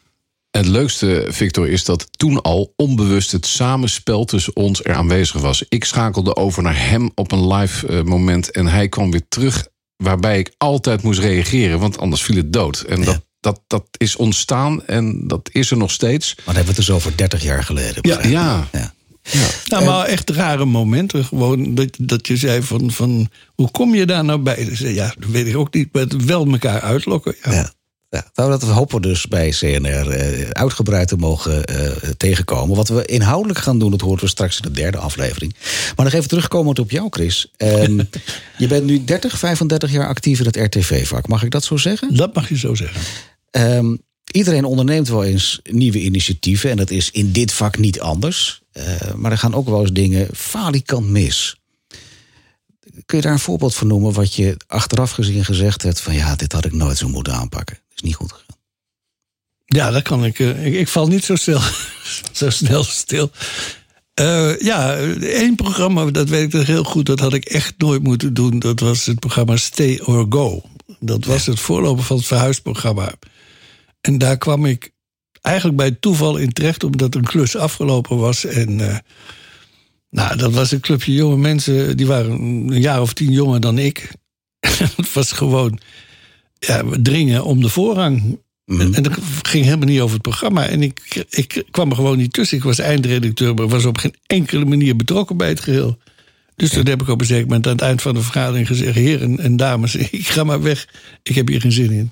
Het 0.51 0.67
leukste, 0.67 1.25
Victor, 1.29 1.69
is 1.69 1.85
dat 1.85 2.07
toen 2.17 2.41
al 2.41 2.73
onbewust 2.75 3.31
het 3.31 3.45
samenspel 3.45 4.25
tussen 4.25 4.55
ons 4.55 4.83
er 4.83 4.93
aanwezig 4.93 5.41
was. 5.41 5.63
Ik 5.69 5.85
schakelde 5.85 6.35
over 6.35 6.63
naar 6.63 6.87
hem 6.89 7.11
op 7.15 7.31
een 7.31 7.47
live 7.47 7.87
eh, 7.87 8.03
moment 8.03 8.51
en 8.51 8.67
hij 8.67 8.89
kwam 8.89 9.11
weer 9.11 9.27
terug. 9.29 9.67
Waarbij 9.95 10.39
ik 10.39 10.53
altijd 10.57 11.01
moest 11.03 11.19
reageren, 11.19 11.79
want 11.79 11.97
anders 11.97 12.21
viel 12.21 12.35
het 12.35 12.53
dood. 12.53 12.79
En 12.79 13.03
dat, 13.03 13.26
dat, 13.47 13.61
dat 13.67 13.87
is 13.97 14.15
ontstaan 14.15 14.85
en 14.85 15.27
dat 15.27 15.49
is 15.51 15.71
er 15.71 15.77
nog 15.77 15.91
steeds. 15.91 16.35
Maar 16.35 16.45
dan 16.45 16.55
hebben 16.55 16.73
we 16.73 16.79
het 16.79 16.87
dus 16.87 16.95
over 16.95 17.17
30 17.17 17.43
jaar 17.43 17.63
geleden. 17.63 18.01
begrijp 18.01 18.25
ik. 18.25 18.31
Ja, 18.31 18.67
Ja. 18.71 18.93
Nou, 19.65 19.85
maar 19.85 20.05
echt 20.05 20.29
rare 20.29 20.65
momenten. 20.65 21.25
Gewoon 21.25 21.75
dat, 21.75 21.89
dat 21.99 22.27
je 22.27 22.37
zei 22.37 22.61
van, 22.61 22.91
van, 22.91 23.29
hoe 23.55 23.71
kom 23.71 23.95
je 23.95 24.05
daar 24.05 24.23
nou 24.23 24.39
bij? 24.39 24.69
Ja, 24.77 25.13
dat 25.19 25.29
weet 25.29 25.47
ik 25.47 25.57
ook 25.57 25.73
niet, 25.73 25.93
maar 25.93 26.01
het 26.01 26.25
wel 26.25 26.47
elkaar 26.47 26.81
uitlokken. 26.81 27.35
Ja. 27.43 27.51
Ja. 27.51 27.75
Ja, 28.09 28.25
nou, 28.33 28.49
dat 28.49 28.61
hopen 28.61 29.01
we 29.01 29.07
dus 29.07 29.27
bij 29.27 29.49
CNR 29.49 30.09
eh, 30.09 30.49
uitgebreid 30.49 31.07
te 31.07 31.15
mogen 31.15 31.65
eh, 31.65 32.09
tegenkomen. 32.17 32.75
Wat 32.75 32.87
we 32.87 33.05
inhoudelijk 33.05 33.59
gaan 33.59 33.79
doen, 33.79 33.91
dat 33.91 34.01
horen 34.01 34.23
we 34.23 34.27
straks 34.27 34.61
in 34.61 34.71
de 34.71 34.79
derde 34.79 34.97
aflevering. 34.97 35.55
Maar 35.95 36.05
nog 36.05 36.13
even 36.13 36.27
terugkomend 36.27 36.79
op 36.79 36.91
jou, 36.91 37.07
Chris. 37.09 37.51
Ehm, 37.57 37.99
je 38.57 38.67
bent 38.67 38.85
nu 38.85 39.03
30, 39.03 39.37
35 39.37 39.91
jaar 39.91 40.07
actief 40.07 40.39
in 40.39 40.45
het 40.45 40.55
RTV-vak. 40.55 41.27
Mag 41.27 41.43
ik 41.43 41.51
dat 41.51 41.63
zo 41.63 41.77
zeggen? 41.77 42.15
Dat 42.15 42.33
mag 42.33 42.49
je 42.49 42.57
zo 42.57 42.75
zeggen. 42.75 43.01
Ehm, 43.51 43.95
iedereen 44.31 44.65
onderneemt 44.65 45.07
wel 45.07 45.23
eens 45.23 45.59
nieuwe 45.63 45.99
initiatieven. 46.01 46.69
En 46.69 46.77
dat 46.77 46.89
is 46.89 47.11
in 47.11 47.31
dit 47.31 47.51
vak 47.53 47.77
niet 47.77 47.99
anders. 47.99 48.61
Eh, 48.71 49.13
maar 49.15 49.31
er 49.31 49.37
gaan 49.37 49.53
ook 49.53 49.69
wel 49.69 49.81
eens 49.81 49.91
dingen 49.91 50.27
falikant 50.35 51.07
mis. 51.09 51.55
Kun 53.05 53.17
je 53.17 53.23
daar 53.23 53.31
een 53.33 53.39
voorbeeld 53.39 53.75
van 53.75 53.87
noemen 53.87 54.13
wat 54.13 54.33
je 54.33 54.57
achteraf 54.67 55.11
gezien 55.11 55.45
gezegd 55.45 55.81
hebt 55.81 56.01
van 56.01 56.13
ja, 56.15 56.35
dit 56.35 56.51
had 56.51 56.65
ik 56.65 56.73
nooit 56.73 56.97
zo 56.97 57.07
moeten 57.09 57.33
aanpakken. 57.33 57.75
Dat 57.75 57.95
is 57.97 58.01
niet 58.01 58.15
goed 58.15 58.31
gegaan. 58.31 58.45
Ja, 59.65 59.91
dat 59.91 60.01
kan 60.03 60.25
ik. 60.25 60.39
eh, 60.39 60.65
Ik, 60.65 60.73
ik 60.73 60.87
val 60.87 61.07
niet 61.07 61.23
zo, 61.23 61.35
stil, 61.35 61.59
zo 62.31 62.49
snel 62.49 62.83
stil. 62.83 63.31
Eh, 64.13 64.59
ja, 64.59 64.95
één 65.19 65.55
programma, 65.55 66.05
dat 66.11 66.29
weet 66.29 66.43
ik 66.43 66.53
nog 66.53 66.65
heel 66.67 66.83
goed, 66.83 67.05
dat 67.05 67.19
had 67.19 67.33
ik 67.33 67.45
echt 67.45 67.73
nooit 67.77 68.03
moeten 68.03 68.33
doen. 68.33 68.59
Dat 68.59 68.79
was 68.79 69.05
het 69.05 69.19
programma 69.19 69.55
Stay 69.57 69.99
or 70.03 70.25
Go. 70.29 70.61
Dat 70.99 71.25
was 71.25 71.45
het 71.45 71.59
voorloper 71.59 72.03
van 72.03 72.17
het 72.17 72.25
verhuisprogramma. 72.25 73.13
En 74.01 74.17
daar 74.17 74.37
kwam 74.37 74.65
ik 74.65 74.91
eigenlijk 75.41 75.77
bij 75.77 75.91
toeval 75.91 76.37
in 76.37 76.53
terecht, 76.53 76.83
omdat 76.83 77.15
een 77.15 77.23
klus 77.23 77.55
afgelopen 77.55 78.17
was. 78.17 78.45
En 78.45 78.89
eh, 78.89 78.97
nou, 80.09 80.37
dat 80.37 80.53
was 80.53 80.71
een 80.71 80.79
clubje 80.79 81.13
jonge 81.13 81.37
mensen, 81.37 81.97
die 81.97 82.07
waren 82.07 82.31
een 82.31 82.81
jaar 82.81 83.01
of 83.01 83.13
tien 83.13 83.31
jonger 83.31 83.59
dan 83.59 83.77
ik. 83.77 84.11
het 84.95 85.13
was 85.13 85.31
gewoon 85.31 85.79
ja, 86.59 86.83
dringen 87.01 87.43
om 87.43 87.61
de 87.61 87.69
voorrang. 87.69 88.39
En, 88.65 88.93
en 88.93 89.03
dat 89.03 89.17
ging 89.41 89.63
helemaal 89.65 89.87
niet 89.87 89.99
over 89.99 90.13
het 90.13 90.21
programma. 90.21 90.67
En 90.67 90.81
ik, 90.81 91.25
ik 91.29 91.63
kwam 91.71 91.89
er 91.89 91.95
gewoon 91.95 92.17
niet 92.17 92.33
tussen. 92.33 92.57
Ik 92.57 92.63
was 92.63 92.79
eindredacteur, 92.79 93.53
maar 93.53 93.67
was 93.67 93.85
op 93.85 93.97
geen 93.97 94.15
enkele 94.25 94.65
manier 94.65 94.95
betrokken 94.95 95.37
bij 95.37 95.49
het 95.49 95.59
geheel. 95.59 95.97
Dus 96.55 96.69
toen 96.69 96.87
heb 96.87 97.01
ik 97.01 97.07
op 97.07 97.19
een 97.19 97.25
zeker 97.25 97.45
moment 97.45 97.65
aan 97.65 97.71
het 97.71 97.81
eind 97.81 98.01
van 98.01 98.13
de 98.13 98.21
vergadering 98.21 98.67
gezegd: 98.67 98.95
Heren 98.95 99.39
en 99.39 99.57
dames, 99.57 99.95
ik 100.19 100.27
ga 100.27 100.43
maar 100.43 100.61
weg. 100.61 100.87
Ik 101.23 101.35
heb 101.35 101.47
hier 101.47 101.61
geen 101.61 101.71
zin 101.71 101.91
in. 101.91 102.11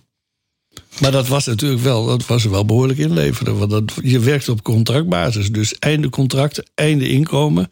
Maar 1.02 1.12
dat 1.12 1.28
was 1.28 1.46
natuurlijk 1.46 1.82
wel, 1.82 2.06
dat 2.06 2.26
was 2.26 2.44
wel 2.44 2.66
behoorlijk 2.66 3.00
inleveren. 3.00 3.58
Want 3.58 3.72
dat, 3.72 3.84
je 4.04 4.20
werkt 4.20 4.50
op 4.50 4.64
contractbasis. 4.64 5.52
Dus 5.52 5.76
einde 5.80 6.10
contract, 6.10 6.64
einde 6.76 7.10
inkomen. 7.10 7.72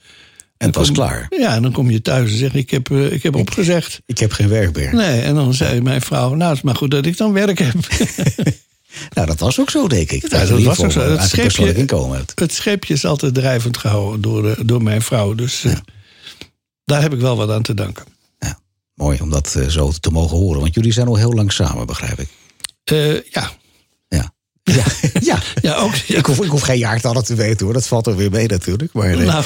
En 0.57 0.67
het 0.67 0.75
was 0.77 0.85
kom- 0.85 0.95
klaar. 0.95 1.25
Ja, 1.37 1.55
en 1.55 1.61
dan 1.61 1.71
kom 1.71 1.89
je 1.91 2.01
thuis 2.01 2.31
en 2.31 2.37
zeg 2.37 2.53
ik 2.53 2.69
heb, 2.71 2.91
eh, 2.91 3.11
ik 3.11 3.23
heb 3.23 3.35
opgezegd. 3.35 4.01
Ik 4.05 4.17
heb 4.17 4.31
geen 4.31 4.49
werk 4.49 4.75
meer. 4.75 4.93
Nee, 4.95 5.21
en 5.21 5.35
dan 5.35 5.53
zei 5.53 5.81
mijn 5.81 6.01
vrouw, 6.01 6.33
nou, 6.33 6.49
het 6.49 6.57
is 6.57 6.63
maar 6.63 6.75
goed 6.75 6.91
dat 6.91 7.05
ik 7.05 7.17
dan 7.17 7.33
werk 7.33 7.57
heb. 7.59 7.73
Nou, 9.13 9.27
dat 9.27 9.39
was 9.39 9.59
ook 9.59 9.69
zo, 9.69 9.87
denk 9.87 10.11
ik. 10.11 10.21
Ja, 10.31 10.45
dat 10.45 10.61
was 10.61 10.79
ook 10.79 10.91
zo. 10.91 10.99
Het 10.99 11.29
scheepje- 11.29 11.73
inkomen 11.73 12.17
hebt. 12.17 12.39
het 12.39 12.53
scheepje 12.53 12.93
is 12.93 13.05
altijd 13.05 13.33
drijvend 13.33 13.77
gehouden 13.77 14.21
door, 14.21 14.55
door 14.65 14.83
mijn 14.83 15.01
vrouw. 15.01 15.33
Dus 15.33 15.63
eh, 15.63 15.73
daar 16.85 17.01
heb 17.01 17.13
ik 17.13 17.19
wel 17.19 17.35
wat 17.37 17.49
aan 17.49 17.61
te 17.61 17.73
danken. 17.73 18.05
Ja, 18.39 18.59
mooi 18.95 19.19
om 19.21 19.29
dat 19.29 19.55
eh, 19.55 19.67
zo 19.67 19.91
te 19.99 20.09
mogen 20.11 20.37
horen. 20.37 20.61
Want 20.61 20.73
jullie 20.75 20.91
zijn 20.91 21.07
al 21.07 21.15
heel 21.15 21.33
lang 21.33 21.51
samen, 21.51 21.85
begrijp 21.87 22.19
ik. 22.19 22.27
Eh, 22.83 23.13
ja. 23.13 23.51
Ja. 24.07 24.31
Ja, 24.63 24.83
ja. 25.21 25.39
ja, 25.61 25.75
ook. 25.75 25.95
Ja. 25.95 26.17
Ik, 26.17 26.25
hoef, 26.25 26.41
ik 26.43 26.49
hoef 26.49 26.61
geen 26.61 26.77
jaartallen 26.77 27.23
te 27.23 27.35
weten 27.35 27.65
hoor. 27.65 27.73
Dat 27.73 27.87
valt 27.87 28.07
er 28.07 28.15
weer 28.15 28.31
mee 28.31 28.47
natuurlijk. 28.47 28.93
Maar, 28.93 29.09
eh, 29.11 29.17
Nou, 29.25 29.43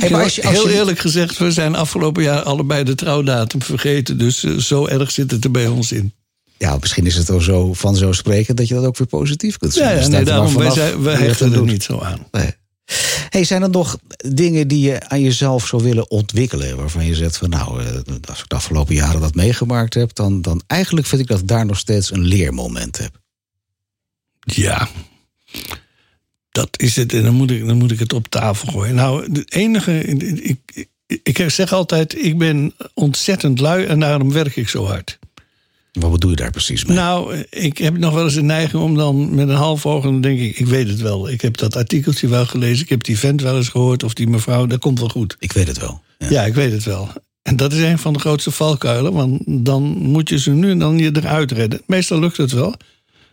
eh, 0.00 0.10
maar 0.10 0.22
als 0.22 0.34
je- 0.34 0.42
als 0.42 0.52
heel 0.52 0.68
je- 0.68 0.74
eerlijk 0.74 0.98
gezegd, 0.98 1.38
we 1.38 1.50
zijn 1.52 1.74
afgelopen 1.74 2.22
jaar 2.22 2.42
allebei 2.42 2.84
de 2.84 2.94
trouwdatum 2.94 3.62
vergeten. 3.62 4.18
Dus 4.18 4.44
eh, 4.44 4.56
zo 4.56 4.86
erg 4.86 5.10
zit 5.10 5.30
het 5.30 5.44
er 5.44 5.50
bij 5.50 5.66
ons 5.66 5.92
in. 5.92 6.12
ja, 6.58 6.76
misschien 6.80 7.06
is 7.06 7.14
het 7.16 7.28
er 7.28 7.42
zo 7.42 7.74
vanzelfsprekend 7.74 8.56
dat 8.56 8.68
je 8.68 8.74
dat 8.74 8.84
ook 8.84 8.98
weer 8.98 9.06
positief 9.06 9.56
kunt 9.56 9.72
zien. 9.72 9.82
Ja, 9.82 9.90
ja 9.90 9.96
Dus 9.98 10.08
nee, 10.08 10.24
daarom, 10.24 10.56
wij, 10.56 10.70
zijn, 10.70 11.02
wij 11.02 11.14
hechten 11.16 11.52
er 11.52 11.62
niet 11.62 11.82
zo 11.82 11.98
aan. 12.00 12.26
Nee. 12.30 12.50
Hey, 13.30 13.44
zijn 13.44 13.62
er 13.62 13.70
nog 13.70 13.98
dingen 14.16 14.68
die 14.68 14.80
je 14.80 15.08
aan 15.08 15.20
jezelf 15.20 15.66
zou 15.66 15.82
willen 15.82 16.10
ontwikkelen? 16.10 16.76
Waarvan 16.76 17.06
je 17.06 17.14
zegt 17.14 17.36
van 17.36 17.50
nou, 17.50 17.84
eh, 17.84 17.94
als 18.24 18.40
ik 18.40 18.48
de 18.48 18.54
afgelopen 18.54 18.94
jaren 18.94 19.20
dat 19.20 19.34
meegemaakt 19.34 19.94
heb, 19.94 20.14
dan, 20.14 20.42
dan 20.42 20.62
eigenlijk 20.66 21.06
vind 21.06 21.20
ik 21.22 21.26
dat 21.26 21.40
ik 21.40 21.48
daar 21.48 21.66
nog 21.66 21.78
steeds 21.78 22.12
een 22.12 22.24
leermoment 22.24 22.98
heb. 22.98 23.20
Ja, 24.40 24.88
dat 26.50 26.68
is 26.80 26.96
het. 26.96 27.12
En 27.12 27.22
dan 27.22 27.34
moet 27.34 27.50
ik, 27.50 27.66
dan 27.66 27.76
moet 27.76 27.90
ik 27.90 27.98
het 27.98 28.12
op 28.12 28.28
tafel 28.28 28.72
gooien. 28.72 28.94
Nou, 28.94 29.32
het 29.32 29.52
enige. 29.52 30.00
Ik, 30.00 30.60
ik, 30.72 30.88
ik 31.22 31.50
zeg 31.50 31.72
altijd: 31.72 32.24
ik 32.24 32.38
ben 32.38 32.74
ontzettend 32.94 33.60
lui 33.60 33.84
en 33.84 34.00
daarom 34.00 34.32
werk 34.32 34.56
ik 34.56 34.68
zo 34.68 34.86
hard. 34.86 35.18
Wat 35.92 36.10
bedoel 36.10 36.30
je 36.30 36.36
daar 36.36 36.50
precies 36.50 36.84
mee? 36.84 36.96
Nou, 36.96 37.44
ik 37.50 37.78
heb 37.78 37.98
nog 37.98 38.14
wel 38.14 38.24
eens 38.24 38.34
een 38.34 38.46
neiging 38.46 38.82
om 38.82 38.96
dan 38.96 39.34
met 39.34 39.48
een 39.48 39.54
half 39.54 39.86
oog... 39.86 40.04
en 40.04 40.10
dan 40.10 40.20
denk 40.20 40.40
ik, 40.40 40.58
ik 40.58 40.66
weet 40.66 40.88
het 40.88 41.00
wel. 41.00 41.30
Ik 41.30 41.40
heb 41.40 41.56
dat 41.56 41.76
artikeltje 41.76 42.28
wel 42.28 42.46
gelezen. 42.46 42.82
Ik 42.82 42.88
heb 42.88 43.04
die 43.04 43.18
vent 43.18 43.42
wel 43.42 43.56
eens 43.56 43.68
gehoord 43.68 44.02
of 44.02 44.14
die 44.14 44.28
mevrouw. 44.28 44.66
Dat 44.66 44.78
komt 44.78 44.98
wel 44.98 45.08
goed. 45.08 45.36
Ik 45.38 45.52
weet 45.52 45.66
het 45.66 45.78
wel. 45.78 46.02
Ja. 46.18 46.30
Ja, 46.30 46.44
ik 46.44 46.54
weet 46.54 46.72
het 46.72 46.84
wel. 46.84 47.08
En 47.42 47.56
dat 47.56 47.72
is 47.72 47.82
een 47.82 47.98
van 47.98 48.12
de 48.12 48.18
grootste 48.18 48.50
valkuilen. 48.50 49.12
Want 49.12 49.42
dan 49.46 49.82
moet 49.82 50.28
je 50.28 50.38
ze 50.38 50.50
nu 50.50 50.70
en 50.70 50.78
dan 50.78 50.98
je 50.98 51.16
eruit 51.16 51.52
redden. 51.52 51.82
Meestal 51.86 52.18
lukt 52.18 52.36
het 52.36 52.52
wel. 52.52 52.74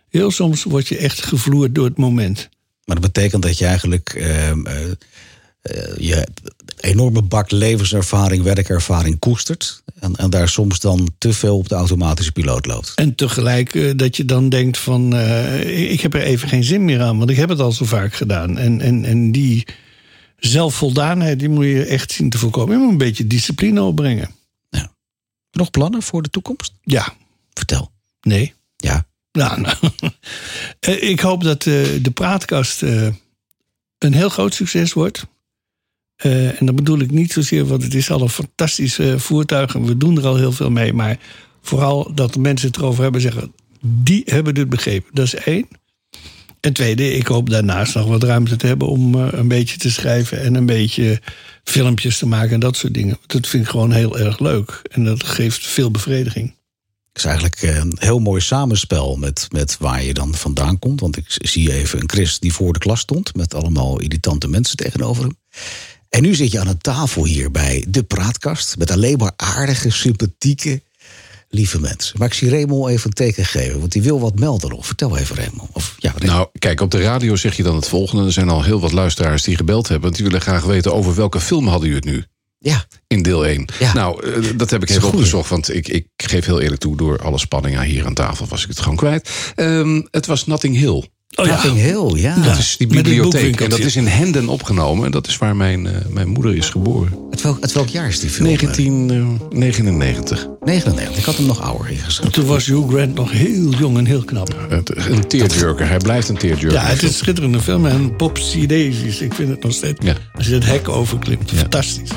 Heel 0.09 0.31
soms 0.31 0.63
word 0.63 0.87
je 0.87 0.97
echt 0.97 1.23
gevloerd 1.23 1.75
door 1.75 1.85
het 1.85 1.97
moment. 1.97 2.49
Maar 2.83 3.01
dat 3.01 3.13
betekent 3.13 3.41
dat 3.41 3.57
je 3.57 3.65
eigenlijk 3.65 4.13
ehm, 4.13 4.65
eh, 4.65 4.91
eh, 5.61 5.97
je 5.97 6.27
enorme 6.79 7.21
bak 7.21 7.51
levenservaring, 7.51 8.43
werkervaring 8.43 9.19
koestert. 9.19 9.83
En, 9.99 10.15
en 10.15 10.29
daar 10.29 10.49
soms 10.49 10.79
dan 10.79 11.09
te 11.17 11.33
veel 11.33 11.57
op 11.57 11.69
de 11.69 11.75
automatische 11.75 12.31
piloot 12.31 12.65
loopt. 12.65 12.91
En 12.95 13.15
tegelijk 13.15 13.75
eh, 13.75 13.91
dat 13.95 14.17
je 14.17 14.25
dan 14.25 14.49
denkt 14.49 14.77
van... 14.77 15.15
eh, 15.15 15.91
ik 15.91 16.01
heb 16.01 16.13
er 16.13 16.21
even 16.21 16.47
geen 16.49 16.63
zin 16.63 16.85
meer 16.85 17.01
aan, 17.01 17.17
want 17.17 17.29
ik 17.29 17.35
heb 17.37 17.49
het 17.49 17.59
al 17.59 17.71
zo 17.71 17.85
vaak 17.85 18.13
gedaan. 18.13 18.57
En, 18.57 18.81
en, 18.81 19.05
en 19.05 19.31
die 19.31 19.67
zelfvoldaanheid, 20.37 21.39
die 21.39 21.49
moet 21.49 21.65
je 21.65 21.85
echt 21.85 22.11
zien 22.11 22.29
te 22.29 22.37
voorkomen. 22.37 22.75
Je 22.77 22.81
moet 22.81 22.91
een 22.91 22.97
beetje 22.97 23.27
discipline 23.27 23.81
opbrengen. 23.81 24.35
Nog 25.51 25.71
plannen 25.71 26.01
voor 26.01 26.21
de 26.21 26.29
toekomst? 26.29 26.73
Ja, 26.81 27.13
Vertel. 27.53 27.91
nee. 28.21 28.53
Ja. 28.75 29.07
Nou, 29.31 29.61
nou. 29.61 29.75
Eh, 30.79 31.09
ik 31.09 31.19
hoop 31.19 31.43
dat 31.43 31.61
de 31.63 32.11
praatkast 32.13 32.81
een 32.81 34.13
heel 34.13 34.29
groot 34.29 34.53
succes 34.53 34.93
wordt. 34.93 35.25
Eh, 36.17 36.59
en 36.59 36.65
dat 36.65 36.75
bedoel 36.75 36.99
ik 36.99 37.11
niet 37.11 37.31
zozeer, 37.31 37.65
want 37.65 37.83
het 37.83 37.93
is 37.93 38.11
al 38.11 38.21
een 38.21 38.29
fantastisch 38.29 38.99
eh, 38.99 39.17
voertuig 39.17 39.75
en 39.75 39.85
we 39.85 39.97
doen 39.97 40.17
er 40.17 40.25
al 40.25 40.35
heel 40.35 40.51
veel 40.51 40.71
mee. 40.71 40.93
Maar 40.93 41.19
vooral 41.61 42.11
dat 42.13 42.33
de 42.33 42.39
mensen 42.39 42.67
het 42.67 42.77
erover 42.77 43.03
hebben 43.03 43.21
zeggen, 43.21 43.53
die 43.81 44.21
hebben 44.25 44.53
dit 44.53 44.69
begrepen. 44.69 45.09
Dat 45.13 45.25
is 45.25 45.35
één. 45.35 45.67
En 46.59 46.73
tweede, 46.73 47.13
ik 47.13 47.27
hoop 47.27 47.49
daarnaast 47.49 47.95
nog 47.95 48.07
wat 48.07 48.23
ruimte 48.23 48.55
te 48.55 48.67
hebben 48.67 48.87
om 48.87 49.15
eh, 49.15 49.27
een 49.31 49.47
beetje 49.47 49.77
te 49.77 49.91
schrijven 49.91 50.41
en 50.41 50.55
een 50.55 50.65
beetje 50.65 51.21
filmpjes 51.63 52.17
te 52.17 52.27
maken 52.27 52.53
en 52.53 52.59
dat 52.59 52.77
soort 52.77 52.93
dingen. 52.93 53.17
Dat 53.27 53.47
vind 53.47 53.63
ik 53.63 53.69
gewoon 53.69 53.91
heel 53.91 54.19
erg 54.19 54.39
leuk. 54.39 54.81
En 54.91 55.03
dat 55.03 55.23
geeft 55.23 55.67
veel 55.67 55.91
bevrediging. 55.91 56.55
Het 57.13 57.25
is 57.25 57.31
eigenlijk 57.31 57.61
een 57.61 57.97
heel 57.99 58.19
mooi 58.19 58.41
samenspel 58.41 59.15
met, 59.15 59.47
met 59.51 59.77
waar 59.79 60.03
je 60.03 60.13
dan 60.13 60.35
vandaan 60.35 60.79
komt. 60.79 60.99
Want 60.99 61.17
ik 61.17 61.25
zie 61.27 61.73
even 61.73 62.01
een 62.01 62.09
Chris 62.09 62.39
die 62.39 62.53
voor 62.53 62.73
de 62.73 62.79
klas 62.79 62.99
stond 62.99 63.35
met 63.35 63.53
allemaal 63.53 63.99
irritante 63.99 64.47
mensen 64.47 64.77
tegenover 64.77 65.23
hem. 65.23 65.37
En 66.09 66.21
nu 66.21 66.35
zit 66.35 66.51
je 66.51 66.59
aan 66.59 66.67
een 66.67 66.77
tafel 66.77 67.25
hier 67.25 67.51
bij 67.51 67.85
de 67.87 68.03
praatkast 68.03 68.77
met 68.77 68.91
alleen 68.91 69.17
maar 69.17 69.31
aardige, 69.35 69.89
sympathieke, 69.89 70.81
lieve 71.49 71.79
mensen. 71.79 72.15
Maar 72.17 72.27
ik 72.27 72.33
zie 72.33 72.49
Raymond 72.49 72.89
even 72.89 73.07
een 73.07 73.13
teken 73.13 73.45
geven, 73.45 73.79
want 73.79 73.91
die 73.91 74.01
wil 74.01 74.19
wat 74.19 74.39
melden 74.39 74.69
nog. 74.69 74.85
Vertel 74.85 75.17
even, 75.17 75.35
Raymond. 75.35 75.69
Of, 75.71 75.95
ja, 75.97 76.09
Raymond. 76.09 76.31
Nou, 76.31 76.47
kijk, 76.59 76.81
op 76.81 76.91
de 76.91 77.01
radio 77.01 77.35
zeg 77.35 77.57
je 77.57 77.63
dan 77.63 77.75
het 77.75 77.87
volgende. 77.87 78.25
Er 78.25 78.31
zijn 78.31 78.49
al 78.49 78.63
heel 78.63 78.79
wat 78.79 78.91
luisteraars 78.91 79.43
die 79.43 79.55
gebeld 79.55 79.87
hebben. 79.87 80.05
Want 80.05 80.15
die 80.15 80.25
willen 80.25 80.41
graag 80.41 80.63
weten 80.63 80.93
over 80.93 81.15
welke 81.15 81.39
film 81.39 81.67
hadden 81.67 81.89
u 81.89 81.95
het 81.95 82.05
nu? 82.05 82.25
ja, 82.59 82.85
In 83.07 83.21
deel 83.21 83.45
1. 83.45 83.65
Ja. 83.79 83.93
Nou, 83.93 84.25
eh, 84.25 84.43
dat 84.55 84.69
heb 84.69 84.81
ik 84.81 84.89
even 84.89 85.07
opgezocht. 85.07 85.49
Want 85.49 85.73
ik, 85.73 85.87
ik 85.87 86.07
geef 86.17 86.45
heel 86.45 86.61
eerlijk 86.61 86.81
toe, 86.81 86.97
door 86.97 87.21
alle 87.21 87.37
spanningen 87.37 87.81
hier 87.81 88.05
aan 88.05 88.13
tafel 88.13 88.47
was 88.47 88.63
ik 88.63 88.69
het 88.69 88.79
gewoon 88.79 88.97
kwijt. 88.97 89.29
Ehm, 89.55 90.01
het 90.11 90.25
was 90.25 90.45
Notting 90.45 90.75
Hill. 90.77 91.09
Oh 91.35 91.45
Nothing 91.45 91.75
Hill, 91.77 92.11
ja. 92.21 92.35
Dat 92.35 92.57
is 92.57 92.75
die 92.77 92.87
met 92.87 92.95
het 92.95 93.05
bibliotheek. 93.05 93.61
En 93.61 93.69
dat 93.69 93.79
is 93.79 93.95
in 93.95 94.07
Henden 94.07 94.49
opgenomen. 94.49 95.05
En 95.05 95.11
dat 95.11 95.27
is 95.27 95.37
waar 95.37 95.55
mijn, 95.55 95.87
eh, 95.87 95.93
mijn 96.09 96.27
moeder 96.27 96.55
is 96.55 96.69
geboren. 96.69 97.17
Uit, 97.31 97.41
welk, 97.41 97.57
uit 97.61 97.71
welk 97.73 97.87
jaar 97.87 98.07
is 98.07 98.19
die 98.19 98.29
film? 98.29 98.45
1999. 98.47 100.47
99. 100.63 101.17
Ik 101.17 101.23
had 101.23 101.35
hem 101.37 101.45
nog 101.45 101.61
ouder 101.61 101.89
ingeschreven. 101.91 102.31
Toen 102.33 102.45
was 102.45 102.65
Hugh 102.65 102.87
Grant 102.89 103.13
nog 103.13 103.31
heel 103.31 103.73
jong 103.73 103.97
en 103.97 104.05
heel 104.05 104.23
knap. 104.23 104.55
Het- 104.69 104.93
Een 105.09 105.27
tearjerker. 105.27 105.87
Hij 105.87 105.97
blijft 105.97 106.29
een 106.29 106.37
tearjerker. 106.37 106.71
Ja, 106.79 106.85
het 106.85 107.01
is 107.03 107.09
een 107.09 107.15
schitterende 107.15 107.59
film 107.61 107.85
en 107.85 108.15
Pop 108.15 108.39
Daisies. 108.67 109.19
Ik 109.21 109.33
vind 109.33 109.49
het 109.49 109.63
nog 109.63 109.73
steeds. 109.73 110.05
Ja. 110.05 110.13
Als 110.35 110.47
je 110.47 110.53
het 110.53 110.65
hek 110.65 110.89
overklimt, 110.89 111.51
fantastisch. 111.55 112.09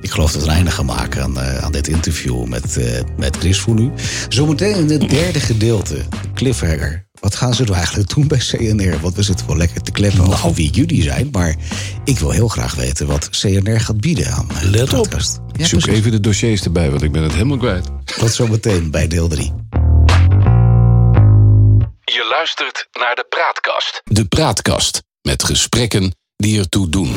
Ik 0.00 0.10
geloof 0.10 0.32
dat 0.32 0.42
we 0.42 0.48
een 0.48 0.54
einde 0.54 0.70
gaan 0.70 0.86
maken 0.86 1.22
aan, 1.22 1.40
eh, 1.40 1.58
aan 1.58 1.72
dit 1.72 1.88
interview 1.88 2.44
met, 2.44 2.76
eh, 2.76 3.00
met 3.16 3.36
Chris 3.36 3.58
voor 3.58 3.74
nu. 3.74 3.90
Zometeen 4.28 4.76
in 4.76 4.90
het 4.90 5.10
derde 5.10 5.40
gedeelte, 5.40 5.94
de 5.94 6.02
cliffhanger. 6.34 7.06
Wat 7.22 7.34
gaan 7.34 7.54
ze 7.54 7.62
nou 7.62 7.76
eigenlijk 7.76 8.14
doen 8.14 8.26
bij 8.26 8.38
CNR? 8.38 9.00
Want 9.00 9.14
we 9.14 9.22
zitten 9.22 9.46
wel 9.46 9.56
lekker 9.56 9.82
te 9.82 9.90
kleppen 9.90 10.26
over 10.26 10.52
wie 10.54 10.70
jullie 10.70 11.02
zijn. 11.02 11.28
Maar 11.32 11.56
ik 12.04 12.18
wil 12.18 12.30
heel 12.30 12.48
graag 12.48 12.74
weten 12.74 13.06
wat 13.06 13.30
CNR 13.30 13.80
gaat 13.80 14.00
bieden 14.00 14.32
aan 14.32 14.50
eh, 14.50 14.60
de 14.60 14.70
Let 14.70 14.92
op. 14.92 15.06
Ja, 15.12 15.20
Zoek 15.20 15.80
precies. 15.80 15.86
even 15.86 16.10
de 16.10 16.20
dossiers 16.20 16.62
erbij, 16.62 16.90
want 16.90 17.02
ik 17.02 17.12
ben 17.12 17.22
het 17.22 17.32
helemaal 17.32 17.56
kwijt. 17.56 17.88
Tot 18.18 18.32
zometeen 18.32 18.90
bij 18.90 19.08
deel 19.08 19.28
3. 19.28 19.52
Je 22.04 22.26
luistert 22.30 22.88
naar 22.92 23.14
de 23.14 23.26
Praatkast. 23.28 24.00
De 24.04 24.24
Praatkast. 24.24 25.02
Met 25.22 25.44
gesprekken 25.44 26.14
die 26.36 26.58
ertoe 26.58 26.88
doen. 26.88 27.14